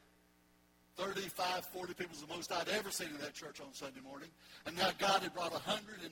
35, 0.97 1.65
40 1.65 1.93
people 1.93 2.12
was 2.12 2.21
the 2.21 2.34
most 2.34 2.51
I'd 2.51 2.69
ever 2.69 2.89
seen 2.89 3.10
in 3.10 3.19
that 3.19 3.34
church 3.34 3.60
on 3.60 3.73
Sunday 3.73 3.99
morning. 3.99 4.29
And 4.65 4.77
now 4.77 4.89
God 4.97 5.21
had 5.21 5.34
brought 5.34 5.51
119 5.51 6.08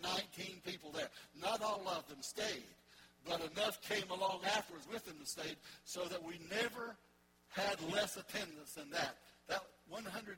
people 0.66 0.92
there. 0.92 1.10
Not 1.42 1.62
all 1.62 1.84
of 1.88 2.08
them 2.10 2.22
stayed, 2.22 2.68
but 3.26 3.40
enough 3.56 3.82
came 3.82 4.10
along 4.12 4.42
afterwards 4.46 4.88
with 4.92 5.06
them 5.06 5.16
to 5.20 5.26
stay 5.26 5.56
so 5.86 6.04
that 6.06 6.24
we 6.24 6.36
never 6.52 6.96
had 7.50 7.78
less 7.94 8.18
attendance 8.18 8.74
than 8.74 8.90
that. 8.92 9.18
That 9.48 9.64
119 9.88 10.36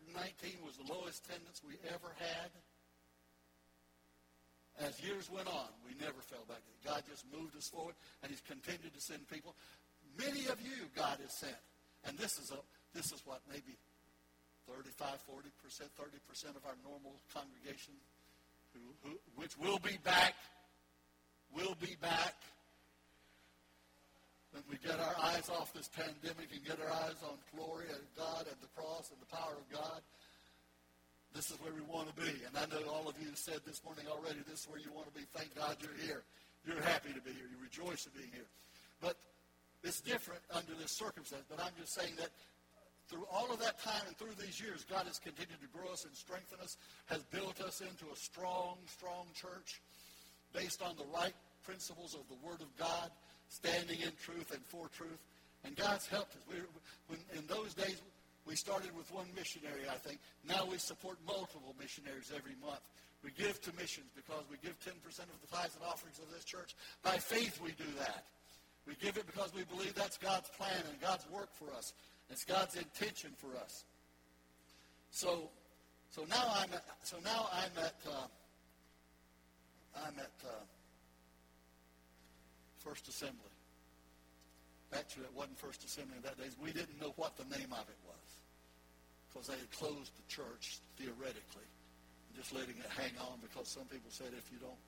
was 0.65 0.77
the 0.77 0.93
lowest 0.93 1.25
attendance 1.25 1.62
we 1.65 1.75
ever 1.89 2.13
had. 2.17 2.49
As 4.77 5.01
years 5.01 5.29
went 5.31 5.47
on, 5.47 5.71
we 5.88 5.95
never 5.99 6.19
fell 6.19 6.43
back. 6.47 6.60
God 6.86 7.01
just 7.10 7.23
moved 7.31 7.55
us 7.55 7.69
forward, 7.69 7.95
and 8.21 8.29
He's 8.29 8.41
continued 8.41 8.93
to 8.93 9.01
send 9.01 9.27
people. 9.29 9.55
Many 10.19 10.47
of 10.47 10.60
you, 10.62 10.91
God 10.95 11.17
has 11.21 11.31
sent, 11.39 11.55
and 12.05 12.17
this 12.17 12.38
is 12.38 12.51
a 12.51 12.60
this 12.93 13.12
is 13.12 13.21
what 13.25 13.41
maybe 13.49 13.77
35, 14.67 15.21
40 15.30 15.49
percent, 15.62 15.89
30 15.97 16.17
percent 16.28 16.54
of 16.58 16.63
our 16.65 16.78
normal 16.82 17.17
congregation, 17.34 17.93
who, 18.73 18.82
who 19.06 19.13
which 19.36 19.58
will 19.58 19.80
be 19.80 19.97
back, 20.04 20.34
will 21.54 21.75
be 21.80 21.95
back. 22.01 22.36
When 24.51 24.63
we 24.71 24.80
get 24.80 24.99
our 25.04 25.15
eyes 25.19 25.51
off 25.51 25.73
this 25.75 25.91
pandemic 25.91 26.47
and 26.56 26.63
get 26.63 26.80
our 26.80 26.93
eyes 27.04 27.19
on 27.28 27.36
glory 27.51 27.91
and 27.91 27.99
God 28.15 28.47
and 28.47 28.56
the 28.63 28.71
cross 28.71 29.12
and 29.12 29.19
the 29.19 29.28
power 29.28 29.51
of 29.51 29.67
God, 29.67 29.99
this 31.36 31.51
is 31.51 31.60
where 31.60 31.75
we 31.75 31.84
want 31.84 32.08
to 32.08 32.15
be. 32.15 32.32
And 32.47 32.56
I 32.56 32.63
know 32.71 32.80
all 32.88 33.12
of 33.12 33.19
you 33.19 33.28
said 33.36 33.60
this 33.67 33.84
morning 33.84 34.08
already, 34.08 34.39
this 34.47 34.63
is 34.63 34.67
where 34.71 34.80
you 34.80 34.88
want 34.95 35.12
to 35.12 35.15
be. 35.19 35.28
Thank 35.36 35.51
God 35.60 35.75
you're 35.84 35.99
here. 35.99 36.23
You're 36.63 36.82
happy 36.82 37.12
to 37.12 37.19
be 37.19 37.36
here. 37.36 37.43
You 37.51 37.60
rejoice 37.60 38.08
in 38.08 38.15
being 38.15 38.32
here. 38.32 38.47
But 39.04 39.19
it's 39.84 39.99
different 39.99 40.39
under 40.56 40.71
this 40.80 40.91
circumstance. 40.95 41.43
But 41.51 41.60
I'm 41.60 41.75
just 41.78 41.93
saying 41.93 42.15
that 42.17 42.32
through 43.07 43.25
all 43.31 43.51
of 43.51 43.59
that 43.59 43.79
time 43.79 44.01
and 44.07 44.17
through 44.17 44.33
these 44.39 44.59
years, 44.59 44.85
God 44.89 45.05
has 45.05 45.19
continued 45.19 45.61
to 45.61 45.67
grow 45.77 45.91
us 45.91 46.05
and 46.05 46.15
strengthen 46.15 46.59
us, 46.59 46.77
has 47.05 47.23
built 47.23 47.61
us 47.61 47.81
into 47.81 48.05
a 48.11 48.15
strong, 48.15 48.77
strong 48.87 49.25
church 49.33 49.81
based 50.53 50.81
on 50.81 50.95
the 50.97 51.05
right 51.13 51.35
principles 51.63 52.15
of 52.15 52.21
the 52.29 52.39
Word 52.45 52.61
of 52.61 52.69
God, 52.77 53.11
standing 53.49 54.01
in 54.01 54.11
truth 54.21 54.51
and 54.53 54.63
for 54.65 54.87
truth. 54.89 55.21
And 55.63 55.75
God's 55.75 56.07
helped 56.07 56.35
us. 56.35 56.41
We, 56.49 56.55
when, 57.07 57.19
in 57.37 57.45
those 57.47 57.73
days, 57.73 58.01
we 58.45 58.55
started 58.55 58.95
with 58.95 59.11
one 59.11 59.25
missionary, 59.35 59.89
I 59.89 59.97
think. 59.97 60.19
Now 60.47 60.65
we 60.69 60.77
support 60.77 61.17
multiple 61.25 61.75
missionaries 61.79 62.31
every 62.35 62.55
month. 62.61 62.81
We 63.23 63.31
give 63.31 63.59
to 63.61 63.73
missions 63.73 64.13
because 64.15 64.45
we 64.49 64.57
give 64.61 64.77
10% 64.85 64.93
of 64.93 65.41
the 65.41 65.49
tithes 65.49 65.75
and 65.75 65.83
offerings 65.83 66.19
of 66.19 66.29
this 66.31 66.45
church. 66.45 66.75
By 67.01 67.17
faith 67.17 67.59
we 67.61 67.71
do 67.71 67.89
that. 67.97 68.25
We 68.85 68.93
give 69.01 69.17
it 69.17 69.25
because 69.25 69.51
we 69.55 69.63
believe 69.63 69.95
that's 69.95 70.17
God's 70.17 70.49
plan 70.49 70.85
and 70.89 71.01
God's 71.01 71.25
work 71.31 71.49
for 71.53 71.73
us. 71.73 71.93
It's 72.29 72.43
God's 72.43 72.75
intention 72.75 73.31
for 73.38 73.55
us. 73.57 73.83
So, 75.11 75.49
so 76.09 76.25
now 76.29 76.43
I'm 76.55 76.73
at, 76.73 76.83
so 77.03 77.17
now 77.23 77.47
I'm 77.53 77.83
at 77.83 77.95
uh, 78.07 78.27
I'm 80.03 80.19
at 80.19 80.35
uh, 80.43 80.65
First 82.79 83.07
Assembly. 83.07 83.53
Actually, 84.93 85.25
it 85.25 85.35
wasn't 85.35 85.57
First 85.59 85.83
Assembly 85.83 86.15
in 86.17 86.23
that 86.23 86.38
days. 86.38 86.55
We 86.61 86.71
didn't 86.71 86.99
know 86.99 87.13
what 87.15 87.38
the 87.38 87.45
name 87.57 87.71
of 87.71 87.85
it 87.88 87.99
was 88.05 88.27
because 89.29 89.47
they 89.47 89.59
had 89.59 89.71
closed 89.71 90.11
the 90.15 90.25
church 90.31 90.79
theoretically, 90.95 91.67
just 92.35 92.55
letting 92.55 92.79
it 92.79 92.91
hang 92.95 93.11
on 93.19 93.39
because 93.43 93.67
some 93.67 93.85
people 93.91 94.07
said 94.07 94.31
if 94.38 94.47
you 94.51 94.59
don't, 94.59 94.79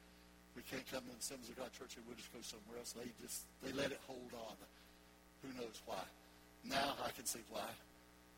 we 0.55 0.63
can't 0.63 0.85
come 0.87 1.03
to 1.03 1.11
the 1.11 1.19
Assemblies 1.19 1.51
of 1.51 1.57
God 1.59 1.71
Church, 1.75 1.95
we'll 2.07 2.15
just 2.15 2.33
go 2.33 2.39
somewhere 2.41 2.79
else. 2.79 2.95
They 2.95 3.11
just 3.21 3.45
they 3.61 3.71
let 3.75 3.91
it 3.91 3.99
hold 4.07 4.31
on. 4.33 4.55
Who 5.43 5.51
knows 5.55 5.79
why? 5.85 6.01
Now 6.63 6.95
I 7.05 7.11
can 7.11 7.25
see 7.25 7.39
why. 7.49 7.67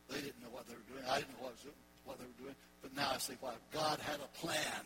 They 0.10 0.22
didn't 0.22 0.42
know 0.42 0.50
what 0.52 0.68
they 0.68 0.74
were 0.74 0.88
doing. 0.94 1.04
I 1.10 1.20
didn't 1.20 1.34
know 1.38 1.46
what, 1.48 1.54
was, 1.54 1.74
what 2.06 2.18
they 2.18 2.26
were 2.26 2.44
doing. 2.44 2.56
But 2.82 2.96
now 2.96 3.12
I 3.14 3.18
see 3.18 3.34
why. 3.40 3.54
God 3.72 4.00
had 4.00 4.20
a 4.20 4.38
plan. 4.40 4.84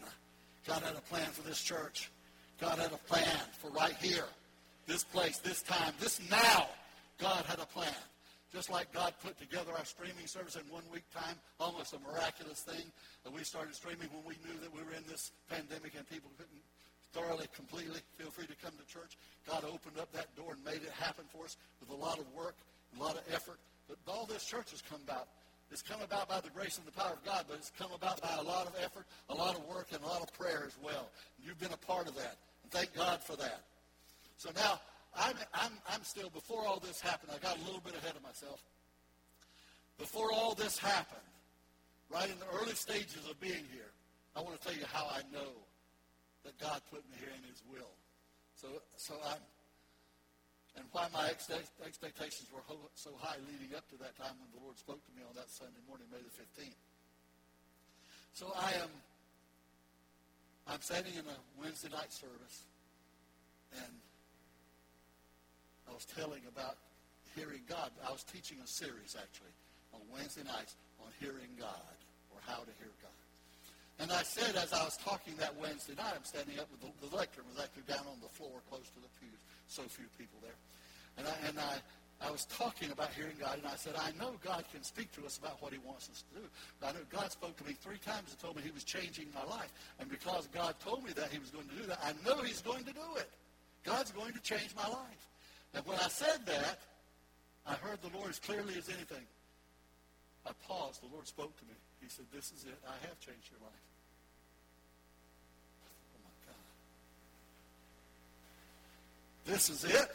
God 0.67 0.82
had 0.82 0.96
a 0.96 1.02
plan 1.02 1.30
for 1.32 1.41
this 1.48 1.62
church. 1.62 2.12
God 2.60 2.80
had 2.80 2.91
a 2.91 3.02
plan 3.10 3.39
for 3.60 3.69
right 3.72 3.96
here, 4.00 4.26
this 4.88 5.04
place, 5.04 5.38
this 5.39 5.62
time, 5.62 5.93
this 6.00 6.22
now. 6.30 6.67
God 7.19 7.46
had 7.46 7.60
a 7.60 7.65
plan. 7.65 7.93
Just 8.54 8.69
like 8.69 8.93
God 8.93 9.13
put 9.24 9.39
together 9.39 9.72
our 9.76 9.86
streaming 9.86 10.28
service 10.28 10.56
in 10.56 10.62
one 10.72 10.84
week 10.93 11.04
time, 11.12 11.36
almost 11.60 11.93
a 11.93 12.00
miraculous 12.00 12.62
thing. 12.62 12.86
That 13.24 13.34
we 13.34 13.43
started 13.43 13.74
streaming 13.74 14.10
when 14.13 14.24
we 14.24 14.38
knew 14.46 14.60
that 14.62 14.69
we 14.72 14.84
were 14.84 14.93
in 14.93 15.04
this 15.10 15.32
pandemic 15.50 15.98
and 15.98 16.08
people 16.08 16.30
couldn't 16.38 16.62
thoroughly, 17.13 17.48
completely 17.56 18.02
feel 18.17 18.30
free 18.30 18.46
to 18.46 18.56
come 18.62 18.74
to 18.78 18.86
church. 18.91 19.17
God 19.48 19.63
opened 19.65 19.98
up 20.00 20.12
that 20.13 20.36
door 20.36 20.54
and 20.54 20.63
made 20.65 20.82
it 20.86 20.93
happen 20.98 21.26
for 21.32 21.46
us 21.46 21.58
with 21.80 21.89
a 21.89 21.96
lot 21.96 22.19
of 22.19 22.26
work, 22.34 22.56
a 22.97 23.03
lot 23.03 23.15
of 23.15 23.23
effort. 23.34 23.60
But 23.88 23.97
all 24.08 24.25
this 24.25 24.45
church 24.45 24.71
has 24.71 24.82
come 24.82 24.99
about. 25.03 25.27
It's 25.71 25.82
come 25.82 26.01
about 26.01 26.29
by 26.29 26.39
the 26.39 26.49
grace 26.49 26.77
and 26.77 26.86
the 26.86 26.91
power 26.91 27.13
of 27.13 27.25
God, 27.25 27.45
but 27.47 27.58
it's 27.58 27.71
come 27.77 27.91
about 27.93 28.21
by 28.21 28.36
a 28.39 28.43
lot 28.43 28.67
of 28.67 28.75
effort, 28.84 29.06
a 29.29 29.34
lot 29.34 29.58
of 29.58 29.65
work, 29.65 29.88
and 29.91 30.03
a 30.03 30.08
lot 30.08 30.21
of 30.21 30.32
prayer 30.34 30.63
as 30.67 30.77
well. 30.84 31.10
You've 31.43 31.60
been 31.60 31.73
a 31.73 31.77
part 31.77 32.08
of 32.08 32.15
that. 32.15 32.38
And 32.62 32.71
thank 32.71 32.93
God 32.93 33.21
for 33.21 33.36
that. 33.38 33.63
So 34.38 34.49
now 34.56 34.79
I'm, 35.15 35.36
I'm, 35.53 35.71
I'm 35.89 36.03
still, 36.03 36.29
before 36.29 36.65
all 36.65 36.79
this 36.79 37.01
happened, 37.01 37.32
I 37.34 37.39
got 37.39 37.58
a 37.58 37.63
little 37.65 37.82
bit 37.84 37.95
ahead 37.95 38.15
of 38.15 38.23
myself. 38.23 38.62
Before 39.97 40.32
all 40.32 40.53
this 40.53 40.77
happened, 40.77 41.21
right 42.10 42.29
in 42.29 42.38
the 42.39 42.62
early 42.62 42.75
stages 42.75 43.27
of 43.29 43.39
being 43.39 43.65
here, 43.71 43.91
I 44.36 44.41
want 44.41 44.60
to 44.60 44.67
tell 44.67 44.77
you 44.77 44.86
how 44.91 45.06
I 45.06 45.21
know 45.32 45.49
that 46.45 46.58
God 46.60 46.82
put 46.91 47.01
me 47.10 47.17
here 47.19 47.34
in 47.36 47.43
his 47.49 47.62
will. 47.71 47.93
So, 48.56 48.67
so 48.95 49.15
I'm, 49.25 49.41
and 50.76 50.86
why 50.92 51.06
my 51.14 51.30
expectations 51.30 52.50
were 52.50 52.64
so 52.96 53.12
high 53.20 53.38
leading 53.46 53.76
up 53.76 53.86
to 53.90 53.98
that 53.98 54.18
time 54.18 54.34
when 54.40 54.50
the 54.56 54.62
Lord 54.64 54.78
spoke 54.78 55.04
to 55.06 55.12
me 55.14 55.22
on 55.22 55.36
that 55.36 55.50
Sunday 55.50 55.82
morning, 55.88 56.08
May 56.10 56.22
the 56.22 56.34
15th. 56.34 56.82
So 58.34 58.50
I 58.56 58.74
am, 58.82 58.90
I'm 60.66 60.82
standing 60.82 61.14
in 61.14 61.26
a 61.28 61.38
Wednesday 61.62 61.90
night 61.90 62.12
service, 62.12 62.66
and 63.78 63.94
I 65.90 65.94
was 65.94 66.06
telling 66.06 66.42
about 66.50 66.78
hearing 67.36 67.62
God. 67.68 67.92
I 68.08 68.12
was 68.12 68.24
teaching 68.24 68.58
a 68.64 68.68
series, 68.68 69.16
actually, 69.20 69.54
on 69.94 70.02
Wednesday 70.12 70.44
nights 70.44 70.76
on 71.02 71.12
hearing 71.20 71.54
God 71.60 71.98
or 72.32 72.40
how 72.48 72.64
to 72.64 72.74
hear 72.80 72.90
God. 73.02 73.03
And 73.99 74.12
I 74.12 74.23
said 74.23 74.56
as 74.56 74.73
I 74.73 74.84
was 74.84 74.97
talking 74.97 75.36
that 75.38 75.56
Wednesday 75.60 75.93
night, 75.95 76.13
I'm 76.15 76.25
standing 76.25 76.60
up 76.60 76.67
with 76.71 76.82
the, 76.82 77.08
the 77.08 77.15
lectern 77.15 77.45
was 77.53 77.62
actually 77.62 77.84
down 77.88 78.06
on 78.10 78.17
the 78.21 78.29
floor 78.29 78.62
close 78.69 78.89
to 78.89 78.99
the 78.99 79.12
pews. 79.21 79.39
So 79.67 79.84
few 79.84 80.10
people 80.17 80.39
there. 80.41 80.58
And 81.17 81.27
I, 81.27 81.36
and 81.47 81.60
I, 81.60 81.77
I 82.25 82.32
was 82.32 82.45
talking 82.45 82.91
about 82.91 83.13
hearing 83.13 83.36
God, 83.39 83.58
and 83.58 83.67
I 83.67 83.75
said, 83.75 83.93
I 83.97 84.12
know 84.17 84.34
God 84.43 84.63
can 84.71 84.84
speak 84.84 85.12
to 85.13 85.25
us 85.25 85.38
about 85.38 85.62
what 85.62 85.73
he 85.73 85.79
wants 85.79 86.10
us 86.10 86.23
to 86.34 86.41
do. 86.41 86.45
But 86.79 86.88
I 86.88 86.91
know 86.93 87.06
God 87.12 87.32
spoke 87.32 87.58
to 87.58 87.65
me 87.65 87.73
three 87.73 87.97
times 87.97 88.32
and 88.32 88.39
told 88.39 88.56
me 88.56 88.63
he 88.63 88.71
was 88.71 88.84
changing 88.84 89.27
my 89.34 89.43
life. 89.43 89.71
And 89.99 90.10
because 90.10 90.47
God 90.53 90.75
told 90.79 91.03
me 91.03 91.12
that 91.13 91.29
he 91.32 91.39
was 91.39 91.49
going 91.49 91.67
to 91.67 91.75
do 91.75 91.84
that, 91.88 91.99
I 92.01 92.13
know 92.25 92.41
he's 92.41 92.62
going 92.62 92.86
to 92.86 92.93
do 92.93 93.10
it. 93.17 93.29
God's 93.84 94.12
going 94.12 94.34
to 94.34 94.41
change 94.41 94.73
my 94.75 94.88
life. 94.88 95.27
And 95.73 95.86
when 95.86 95.99
I 95.99 96.08
said 96.08 96.45
that, 96.45 96.79
I 97.65 97.73
heard 97.73 97.99
the 98.01 98.15
Lord 98.17 98.29
as 98.29 98.39
clearly 98.39 98.75
as 98.77 98.89
anything. 98.89 99.25
I 100.45 100.51
paused. 100.67 101.01
The 101.01 101.13
Lord 101.13 101.27
spoke 101.27 101.56
to 101.58 101.65
me. 101.65 101.75
He 102.04 102.10
said, 102.10 102.26
This 102.34 102.52
is 102.52 102.66
it. 102.66 102.78
I 102.86 103.08
have 103.08 103.18
changed 103.20 103.50
your 103.50 103.62
life. 103.62 103.72
Oh, 106.13 106.20
my 106.26 106.32
God. 106.46 106.56
this 109.54 109.70
is 109.70 109.86
it? 109.86 110.13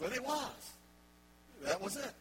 But 0.00 0.12
it 0.12 0.24
was. 0.24 0.72
That 1.64 1.80
was 1.80 1.96
it. 1.96 2.12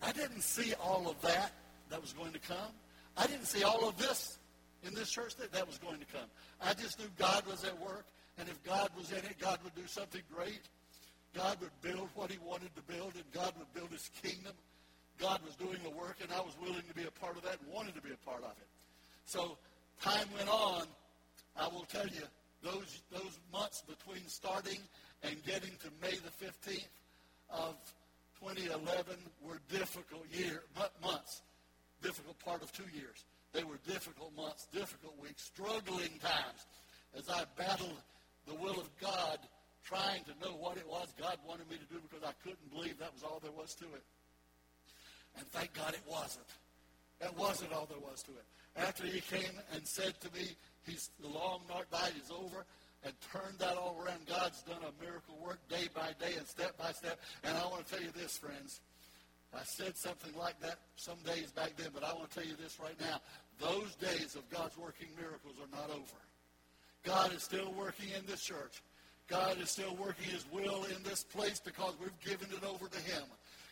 I 0.00 0.12
didn't 0.12 0.42
see 0.42 0.72
all 0.80 1.10
of 1.10 1.20
that 1.22 1.50
that 1.90 2.00
was 2.00 2.12
going 2.12 2.32
to 2.32 2.38
come. 2.38 2.72
I 3.16 3.26
didn't 3.26 3.46
see 3.46 3.64
all 3.64 3.88
of 3.88 3.96
this 3.98 4.38
in 4.84 4.94
this 4.94 5.10
church 5.10 5.34
that 5.36 5.50
that 5.50 5.66
was 5.66 5.78
going 5.78 5.98
to 5.98 6.06
come. 6.06 6.28
I 6.62 6.74
just 6.74 7.00
knew 7.00 7.06
God 7.18 7.44
was 7.48 7.64
at 7.64 7.76
work, 7.80 8.06
and 8.38 8.48
if 8.48 8.62
God 8.62 8.90
was 8.96 9.10
in 9.10 9.18
it, 9.18 9.36
God 9.40 9.58
would 9.64 9.74
do 9.74 9.88
something 9.88 10.22
great. 10.32 10.60
God 11.38 11.56
would 11.60 11.70
build 11.82 12.08
what 12.16 12.32
he 12.32 12.38
wanted 12.38 12.74
to 12.74 12.82
build, 12.82 13.14
and 13.14 13.22
God 13.32 13.52
would 13.58 13.72
build 13.72 13.90
his 13.90 14.10
kingdom. 14.22 14.52
God 15.20 15.38
was 15.46 15.54
doing 15.54 15.78
the 15.84 15.90
work, 15.90 16.16
and 16.20 16.32
I 16.32 16.40
was 16.40 16.56
willing 16.60 16.82
to 16.88 16.94
be 16.94 17.04
a 17.04 17.12
part 17.12 17.36
of 17.36 17.44
that 17.44 17.58
and 17.62 17.72
wanted 17.72 17.94
to 17.94 18.02
be 18.02 18.10
a 18.10 18.28
part 18.28 18.42
of 18.42 18.50
it. 18.50 18.66
So 19.24 19.56
time 20.02 20.26
went 20.36 20.48
on. 20.48 20.82
I 21.56 21.68
will 21.68 21.86
tell 21.88 22.06
you, 22.06 22.26
those, 22.64 23.02
those 23.12 23.38
months 23.52 23.84
between 23.86 24.26
starting 24.26 24.78
and 25.22 25.36
getting 25.46 25.70
to 25.70 25.88
May 26.02 26.16
the 26.18 26.44
15th 26.44 26.88
of 27.50 27.76
2011 28.40 29.14
were 29.40 29.60
difficult 29.70 30.24
year, 30.32 30.62
but 30.74 30.92
months, 31.00 31.42
difficult 32.02 32.36
part 32.40 32.62
of 32.62 32.72
two 32.72 32.90
years. 32.92 33.24
They 33.52 33.62
were 33.62 33.78
difficult 33.86 34.34
months, 34.36 34.66
difficult 34.72 35.14
weeks, 35.22 35.44
struggling 35.44 36.18
times 36.20 36.66
as 37.16 37.28
I 37.28 37.44
battled 37.56 38.02
the 38.48 38.54
will 38.54 38.80
of 38.80 38.90
God, 39.00 39.38
trying 39.88 40.22
to 40.24 40.34
know 40.44 40.52
what 40.52 40.76
it 40.76 40.86
was 40.86 41.08
God 41.18 41.38
wanted 41.48 41.68
me 41.70 41.76
to 41.76 41.88
do 41.88 42.00
because 42.04 42.20
I 42.22 42.36
couldn't 42.44 42.68
believe 42.70 42.98
that 42.98 43.12
was 43.14 43.22
all 43.22 43.40
there 43.40 43.52
was 43.56 43.74
to 43.80 43.84
it. 43.84 44.04
And 45.38 45.46
thank 45.48 45.72
God 45.72 45.94
it 45.94 46.04
wasn't. 46.04 46.48
That 47.20 47.36
wasn't 47.36 47.72
all 47.72 47.86
there 47.88 47.98
was 47.98 48.22
to 48.24 48.32
it. 48.32 48.44
After 48.76 49.06
he 49.06 49.20
came 49.20 49.56
and 49.72 49.86
said 49.86 50.20
to 50.20 50.28
me, 50.32 50.54
he's, 50.86 51.10
the 51.20 51.28
long 51.28 51.62
night 51.70 52.12
is 52.22 52.30
over, 52.30 52.64
and 53.04 53.14
turned 53.32 53.58
that 53.58 53.76
all 53.76 53.96
around. 54.04 54.26
God's 54.28 54.62
done 54.62 54.82
a 54.82 55.04
miracle 55.04 55.38
work 55.42 55.58
day 55.68 55.88
by 55.94 56.12
day 56.20 56.34
and 56.36 56.46
step 56.46 56.76
by 56.76 56.92
step. 56.92 57.18
And 57.44 57.56
I 57.56 57.64
want 57.66 57.86
to 57.86 57.94
tell 57.94 58.02
you 58.02 58.10
this, 58.16 58.36
friends. 58.36 58.80
I 59.54 59.62
said 59.64 59.96
something 59.96 60.34
like 60.36 60.60
that 60.60 60.78
some 60.96 61.16
days 61.24 61.50
back 61.52 61.72
then, 61.76 61.88
but 61.94 62.04
I 62.04 62.12
want 62.12 62.30
to 62.30 62.34
tell 62.38 62.46
you 62.46 62.56
this 62.60 62.78
right 62.82 62.98
now. 63.00 63.20
Those 63.60 63.94
days 63.96 64.36
of 64.36 64.48
God's 64.50 64.76
working 64.76 65.08
miracles 65.16 65.54
are 65.62 65.70
not 65.74 65.90
over. 65.90 66.20
God 67.04 67.32
is 67.32 67.42
still 67.42 67.72
working 67.72 68.10
in 68.16 68.26
this 68.26 68.42
church. 68.42 68.82
God 69.28 69.60
is 69.60 69.70
still 69.70 69.94
working 69.96 70.30
his 70.30 70.44
will 70.50 70.84
in 70.84 71.02
this 71.04 71.22
place 71.22 71.60
because 71.60 71.94
we've 72.00 72.18
given 72.20 72.48
it 72.50 72.64
over 72.64 72.88
to 72.88 72.98
him. 73.00 73.22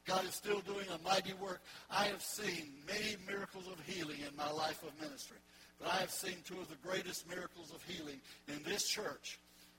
God 0.07 0.25
is 0.25 0.35
still 0.35 0.61
doing 0.61 0.87
a 0.95 1.03
mighty 1.03 1.33
work. 1.35 1.63
I 1.91 2.05
have 2.05 2.23
seen 2.23 2.73
many 2.87 3.17
miracles 3.27 3.67
of 3.67 3.81
healing 3.87 4.19
in 4.21 4.37
my 4.37 4.51
life 4.51 4.83
of 4.83 5.01
ministry. 5.01 5.39
But 5.81 5.93
I 5.93 5.97
have 5.97 6.11
seen 6.11 6.37
two 6.45 6.61
of 6.61 6.69
the 6.69 6.89
greatest 6.89 7.29
miracles 7.29 7.73
of 7.75 7.83
healing 7.83 8.21
in 8.49 8.63
this 8.65 8.87
church 8.89 9.39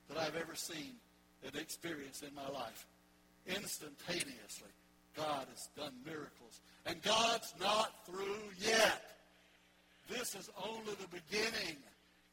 that 0.09 0.17
I've 0.17 0.35
ever 0.35 0.55
seen 0.55 0.95
and 1.45 1.55
experienced 1.55 2.23
in 2.23 2.33
my 2.35 2.47
life. 2.49 2.85
Instantaneously, 3.45 4.69
God 5.15 5.47
has 5.49 5.69
done 5.77 5.93
miracles. 6.05 6.59
And 6.85 7.01
God's 7.01 7.53
not 7.59 8.05
through 8.05 8.49
yet. 8.59 9.17
This 10.09 10.35
is 10.35 10.49
only 10.63 10.93
the 10.99 11.07
beginning. 11.07 11.77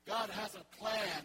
God 0.07 0.31
has 0.31 0.55
a 0.55 0.77
plan 0.77 1.25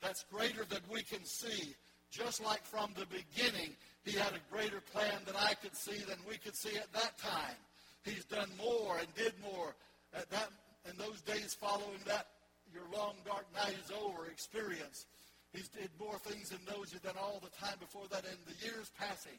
that's 0.00 0.24
greater 0.32 0.64
than 0.64 0.80
we 0.90 1.02
can 1.02 1.24
see. 1.24 1.74
Just 2.10 2.42
like 2.42 2.64
from 2.64 2.90
the 2.96 3.06
beginning, 3.06 3.76
he 4.04 4.12
had 4.12 4.32
a 4.32 4.54
greater 4.54 4.80
plan 4.80 5.20
than 5.26 5.36
I 5.36 5.54
could 5.54 5.76
see 5.76 5.98
than 6.08 6.18
we 6.28 6.38
could 6.38 6.56
see 6.56 6.76
at 6.76 6.92
that 6.92 7.18
time. 7.18 7.56
He's 8.04 8.24
done 8.24 8.48
more 8.56 8.96
and 8.98 9.08
did 9.14 9.34
more 9.42 9.74
at 10.14 10.30
that 10.30 10.48
in 10.88 10.96
those 10.96 11.20
days 11.20 11.52
following 11.52 12.00
that, 12.06 12.26
your 12.72 12.84
long 12.92 13.16
dark 13.24 13.44
night 13.52 13.76
is 13.76 13.92
over 13.92 14.26
experience. 14.28 15.06
He's 15.52 15.68
did 15.68 15.88
more 15.98 16.18
things 16.20 16.52
in 16.52 16.60
those 16.68 16.92
than 16.92 17.16
all 17.16 17.40
the 17.40 17.52
time 17.56 17.80
before 17.80 18.04
that. 18.12 18.24
In 18.24 18.36
the 18.44 18.56
years 18.60 18.92
passing, 19.00 19.36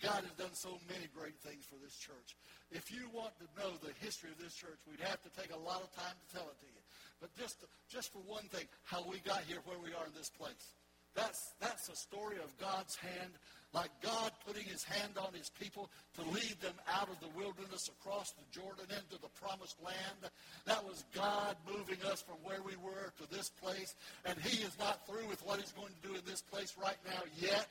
God 0.00 0.24
has 0.24 0.32
done 0.40 0.56
so 0.56 0.80
many 0.88 1.04
great 1.12 1.36
things 1.44 1.68
for 1.68 1.76
this 1.76 1.96
church. 1.96 2.36
If 2.72 2.88
you 2.88 3.08
want 3.12 3.36
to 3.40 3.46
know 3.60 3.76
the 3.84 3.92
history 4.00 4.32
of 4.32 4.40
this 4.40 4.56
church, 4.56 4.80
we'd 4.88 5.04
have 5.04 5.20
to 5.20 5.32
take 5.36 5.52
a 5.52 5.60
lot 5.60 5.84
of 5.84 5.92
time 5.92 6.16
to 6.16 6.26
tell 6.32 6.48
it 6.48 6.56
to 6.64 6.68
you. 6.68 6.79
But 7.20 7.34
just, 7.36 7.64
just 7.88 8.12
for 8.12 8.20
one 8.26 8.44
thing, 8.44 8.66
how 8.84 9.04
we 9.08 9.18
got 9.18 9.42
here 9.46 9.58
where 9.64 9.78
we 9.78 9.90
are 9.90 10.06
in 10.06 10.14
this 10.16 10.30
place. 10.30 10.74
That's, 11.14 11.52
that's 11.60 11.88
a 11.88 11.96
story 11.96 12.36
of 12.36 12.56
God's 12.58 12.96
hand 12.96 13.32
like 13.72 13.90
God 14.02 14.32
putting 14.46 14.64
his 14.64 14.82
hand 14.82 15.12
on 15.16 15.32
his 15.32 15.50
people 15.50 15.90
to 16.14 16.22
lead 16.22 16.56
them 16.60 16.74
out 16.90 17.08
of 17.08 17.20
the 17.20 17.30
wilderness 17.38 17.88
across 17.88 18.32
the 18.32 18.42
Jordan 18.50 18.86
into 18.90 19.20
the 19.22 19.30
promised 19.40 19.76
land. 19.84 20.32
That 20.66 20.84
was 20.84 21.04
God 21.14 21.56
moving 21.70 21.98
us 22.10 22.20
from 22.22 22.36
where 22.42 22.62
we 22.62 22.74
were 22.82 23.12
to 23.18 23.30
this 23.30 23.48
place. 23.48 23.94
And 24.24 24.36
he 24.40 24.62
is 24.62 24.76
not 24.78 25.06
through 25.06 25.28
with 25.28 25.44
what 25.46 25.60
he's 25.60 25.72
going 25.72 25.92
to 26.02 26.08
do 26.08 26.14
in 26.14 26.22
this 26.26 26.42
place 26.42 26.74
right 26.82 26.98
now 27.06 27.22
yet. 27.38 27.68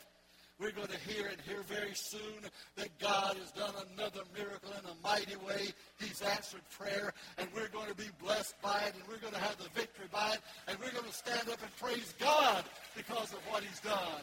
We're 0.60 0.76
going 0.76 0.92
to 0.92 1.00
hear 1.08 1.32
and 1.32 1.40
hear 1.48 1.64
very 1.72 1.96
soon 1.96 2.44
that 2.76 2.92
God 3.00 3.40
has 3.40 3.52
done 3.56 3.72
another 3.96 4.28
miracle 4.36 4.76
in 4.76 4.84
a 4.92 4.96
mighty 5.00 5.40
way. 5.48 5.72
He's 6.04 6.20
answered 6.22 6.68
prayer, 6.76 7.14
and 7.40 7.48
we're 7.56 7.72
going 7.72 7.88
to 7.88 7.96
be 7.96 8.12
blessed 8.20 8.60
by 8.62 8.84
it, 8.84 8.92
and 8.92 9.04
we're 9.08 9.24
going 9.24 9.34
to 9.34 9.40
have 9.40 9.56
the 9.56 9.72
victory 9.72 10.12
by 10.12 10.36
it, 10.36 10.44
and 10.68 10.76
we're 10.84 10.92
going 10.92 11.08
to 11.08 11.16
stand 11.16 11.48
up 11.48 11.64
and 11.64 11.72
praise 11.80 12.14
God 12.20 12.68
because 12.92 13.32
of 13.32 13.40
what 13.48 13.64
he's 13.64 13.80
done. 13.80 14.20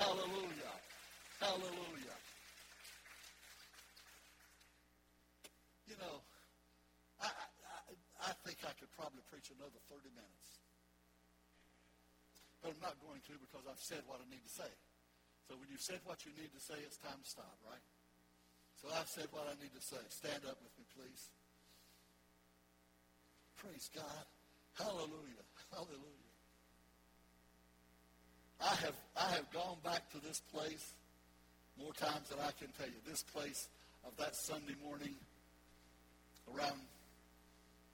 Hallelujah. 0.00 0.72
Hallelujah. 1.36 2.16
You 5.84 6.00
know, 6.00 6.24
I, 7.20 7.28
I, 7.28 7.92
I 8.24 8.32
think 8.40 8.64
I 8.64 8.72
could 8.80 8.88
probably 8.96 9.20
preach 9.28 9.52
another 9.52 9.76
30 9.92 10.08
minutes. 10.16 10.48
But 12.64 12.72
I'm 12.72 12.80
not 12.80 12.96
going 13.04 13.20
to 13.28 13.36
because 13.36 13.68
I've 13.68 13.84
said 13.84 14.00
what 14.08 14.24
I 14.24 14.26
need 14.32 14.40
to 14.48 14.54
say. 14.64 14.72
So 15.48 15.56
when 15.56 15.72
you've 15.72 15.80
said 15.80 16.04
what 16.04 16.28
you 16.28 16.32
need 16.36 16.52
to 16.52 16.60
say, 16.60 16.76
it's 16.84 17.00
time 17.00 17.16
to 17.16 17.28
stop, 17.28 17.56
right? 17.64 17.80
So 18.84 18.92
I've 18.92 19.08
said 19.08 19.32
what 19.32 19.48
I 19.48 19.56
need 19.56 19.72
to 19.72 19.80
say. 19.80 19.96
Stand 20.12 20.44
up 20.44 20.60
with 20.60 20.76
me, 20.76 20.84
please. 20.92 21.32
Praise 23.56 23.88
God. 23.96 24.24
Hallelujah. 24.76 25.44
Hallelujah. 25.72 26.28
I 28.60 28.74
have, 28.84 28.98
I 29.16 29.28
have 29.40 29.50
gone 29.50 29.78
back 29.82 30.10
to 30.12 30.20
this 30.20 30.40
place 30.52 30.92
more 31.80 31.92
times 31.94 32.28
than 32.28 32.38
I 32.40 32.52
can 32.60 32.68
tell 32.76 32.86
you. 32.86 33.00
This 33.08 33.22
place 33.22 33.68
of 34.06 34.16
that 34.18 34.36
Sunday 34.36 34.76
morning 34.84 35.14
around 36.54 36.78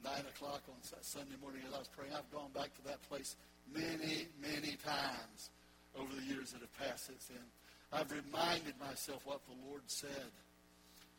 9 0.03 0.13
o'clock 0.35 0.63
on 0.69 0.77
Sunday 1.03 1.37
morning 1.41 1.63
as 1.69 1.75
I 1.75 1.79
was 1.79 1.89
praying, 1.89 2.13
I've 2.13 2.31
gone 2.31 2.51
back 2.53 2.75
to 2.77 2.83
that 2.89 3.01
place 3.09 3.37
many, 3.73 4.29
many 4.43 4.77
times 4.85 5.51
over 5.99 6.15
the 6.15 6.27
years 6.27 6.53
that 6.53 6.61
have 6.61 6.75
passed 6.79 7.07
since 7.07 7.27
then. 7.27 7.45
I've 7.93 8.11
reminded 8.11 8.75
myself 8.81 9.23
what 9.25 9.41
the 9.47 9.55
Lord 9.69 9.83
said, 9.87 10.33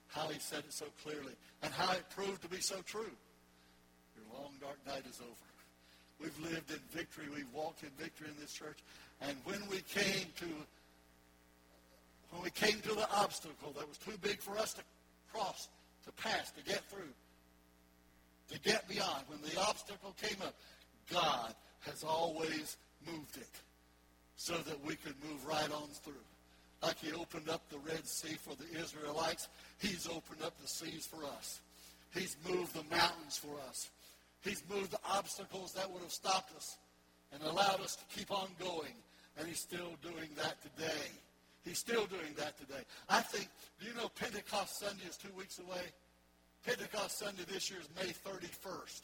how 0.08 0.28
he 0.28 0.40
said 0.40 0.60
it 0.60 0.74
so 0.74 0.86
clearly, 1.04 1.34
and 1.64 1.74
how 1.74 1.94
it 1.94 2.04
proved 2.10 2.42
to 2.42 2.50
be 2.50 2.60
so 2.60 2.76
true. 2.86 3.16
Your 4.16 4.26
long, 4.34 4.54
dark 4.60 4.78
night 4.86 5.04
is 5.10 5.20
over. 5.22 5.48
We've 6.20 6.52
lived 6.52 6.72
in 6.72 6.80
victory. 6.92 7.26
We've 7.34 7.52
walked 7.54 7.84
in 7.84 7.90
victory 7.98 8.28
in 8.30 8.40
this 8.40 8.54
church. 8.54 8.80
And 9.22 9.36
when 9.46 9.62
we 9.70 9.82
came 9.82 10.28
to 10.40 10.46
when 12.32 12.44
we 12.44 12.50
came 12.50 12.82
to 12.82 12.96
the 12.96 13.10
obstacle 13.16 13.72
that 13.78 13.88
was 13.88 13.98
too 13.98 14.18
big 14.22 14.42
for 14.42 14.58
us 14.58 14.74
to 14.74 14.82
cross, 15.32 15.70
to 16.06 16.12
pass, 16.14 16.52
to 16.52 16.64
get 16.64 16.84
through, 16.90 17.14
to 18.52 18.60
get 18.60 18.90
beyond, 18.90 19.24
when 19.28 19.40
the 19.42 19.58
obstacle 19.62 20.14
came 20.22 20.42
up, 20.42 20.54
God 21.10 21.54
has 21.82 22.04
always 22.04 22.76
moved 23.06 23.38
it 23.38 23.48
so 24.36 24.54
that 24.54 24.84
we 24.86 24.96
could 24.96 25.16
move 25.24 25.46
right 25.48 25.72
on 25.72 25.88
through. 26.04 26.14
Like 26.84 27.00
he 27.00 27.12
opened 27.14 27.50
up 27.50 27.68
the 27.70 27.80
Red 27.80 28.06
Sea 28.06 28.36
for 28.36 28.54
the 28.56 28.80
Israelites, 28.80 29.48
he's 29.80 30.08
opened 30.08 30.44
up 30.44 30.60
the 30.62 30.68
seas 30.68 31.06
for 31.06 31.24
us. 31.38 31.62
He's 32.14 32.38
moved 32.48 32.74
the 32.74 32.96
mountains 32.96 33.38
for 33.38 33.60
us. 33.68 33.90
He's 34.42 34.64
moved 34.70 34.92
the 34.92 35.00
obstacles 35.10 35.74
that 35.74 35.92
would 35.92 36.02
have 36.02 36.12
stopped 36.12 36.56
us 36.56 36.78
and 37.34 37.44
allowed 37.44 37.82
us 37.82 37.96
to 37.96 38.18
keep 38.18 38.32
on 38.32 38.48
going. 38.60 38.94
And 39.38 39.48
he's 39.48 39.60
still 39.60 39.98
doing 40.02 40.30
that 40.38 40.56
today. 40.62 41.12
He's 41.66 41.80
still 41.80 42.06
doing 42.06 42.34
that 42.38 42.58
today. 42.58 42.84
I 43.10 43.22
think, 43.22 43.50
do 43.82 43.88
you 43.88 43.94
know 43.96 44.08
Pentecost 44.10 44.80
Sunday 44.80 45.04
is 45.10 45.18
two 45.18 45.34
weeks 45.36 45.60
away? 45.60 45.82
Pentecost 46.66 47.20
Sunday 47.20 47.44
this 47.52 47.70
year 47.70 47.80
is 47.80 47.90
May 47.96 48.12
31st, 48.12 49.02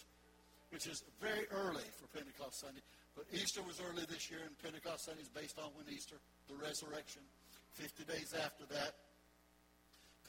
which 0.69 0.87
is 0.87 1.03
very 1.19 1.47
early 1.51 1.83
for 1.99 2.07
Pentecost 2.15 2.61
Sunday. 2.61 2.81
But 3.15 3.25
Easter 3.33 3.61
was 3.61 3.81
early 3.81 4.05
this 4.09 4.31
year, 4.31 4.39
and 4.45 4.57
Pentecost 4.63 5.05
Sunday 5.05 5.21
is 5.21 5.29
based 5.29 5.59
on 5.59 5.69
when 5.75 5.85
Easter, 5.93 6.15
the 6.47 6.55
resurrection. 6.55 7.21
50 7.73 8.03
days 8.03 8.33
after 8.35 8.65
that, 8.73 8.95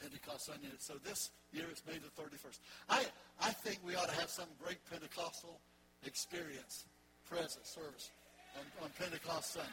Pentecost 0.01 0.45
Sunday. 0.45 0.67
So 0.79 0.95
this 1.03 1.31
year 1.51 1.65
it's 1.69 1.83
May 1.87 1.99
the 1.99 2.11
31st. 2.21 2.59
I, 2.89 3.05
I 3.41 3.51
think 3.51 3.79
we 3.85 3.95
ought 3.95 4.09
to 4.09 4.15
have 4.15 4.29
some 4.29 4.47
great 4.63 4.79
Pentecostal 4.89 5.59
experience, 6.05 6.85
present 7.29 7.65
service 7.65 8.11
on, 8.57 8.65
on 8.83 8.89
Pentecost 8.99 9.53
Sunday. 9.53 9.69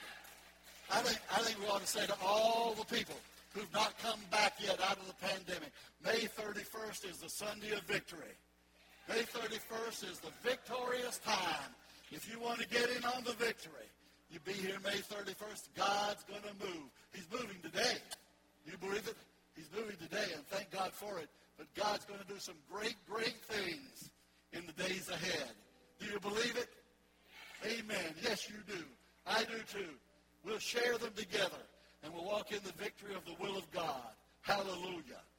I 0.92 1.00
think, 1.00 1.20
I 1.32 1.40
think 1.42 1.60
we 1.60 1.66
ought 1.66 1.80
to 1.80 1.86
say 1.86 2.06
to 2.06 2.14
all 2.24 2.74
the 2.74 2.84
people 2.84 3.16
who've 3.54 3.72
not 3.72 3.98
come 3.98 4.18
back 4.30 4.54
yet 4.60 4.80
out 4.82 4.98
of 4.98 5.06
the 5.06 5.26
pandemic, 5.26 5.70
May 6.04 6.26
31st 6.26 7.10
is 7.10 7.18
the 7.18 7.28
Sunday 7.30 7.72
of 7.72 7.82
victory. 7.82 8.34
May 9.08 9.22
31st 9.22 10.10
is 10.10 10.18
the 10.18 10.30
victorious 10.42 11.18
time 11.18 11.74
If 12.10 12.28
you 12.30 12.40
want 12.40 12.60
to 12.60 12.68
get 12.68 12.90
in 12.90 13.04
on 13.04 13.24
the 13.24 13.32
victory, 13.32 13.86
you 14.30 14.40
be 14.40 14.52
here 14.52 14.76
May 14.82 14.98
31st. 14.98 15.68
God's 15.76 16.24
going 16.24 16.42
to 16.42 16.66
move. 16.66 16.90
He's 17.12 17.26
moving 17.32 17.56
today. 17.62 17.98
You 18.66 18.76
believe 18.78 19.06
it? 19.06 19.16
He's 19.56 19.68
moving 19.76 19.96
today, 19.96 20.26
and 20.34 20.46
thank 20.48 20.70
God 20.70 20.92
for 20.92 21.18
it. 21.18 21.28
But 21.56 21.72
God's 21.74 22.04
going 22.04 22.20
to 22.20 22.26
do 22.26 22.38
some 22.38 22.56
great, 22.72 22.96
great 23.08 23.36
things 23.44 24.10
in 24.52 24.62
the 24.66 24.72
days 24.82 25.08
ahead. 25.08 25.50
Do 26.00 26.06
you 26.06 26.18
believe 26.20 26.56
it? 26.56 26.68
Amen. 27.64 28.14
Yes, 28.22 28.48
you 28.48 28.56
do. 28.66 28.82
I 29.26 29.44
do 29.44 29.58
too. 29.72 29.90
We'll 30.44 30.58
share 30.58 30.96
them 30.98 31.12
together, 31.14 31.62
and 32.02 32.12
we'll 32.12 32.24
walk 32.24 32.52
in 32.52 32.60
the 32.64 32.72
victory 32.72 33.14
of 33.14 33.24
the 33.24 33.34
will 33.40 33.56
of 33.56 33.70
God. 33.70 34.10
Hallelujah. 34.40 35.22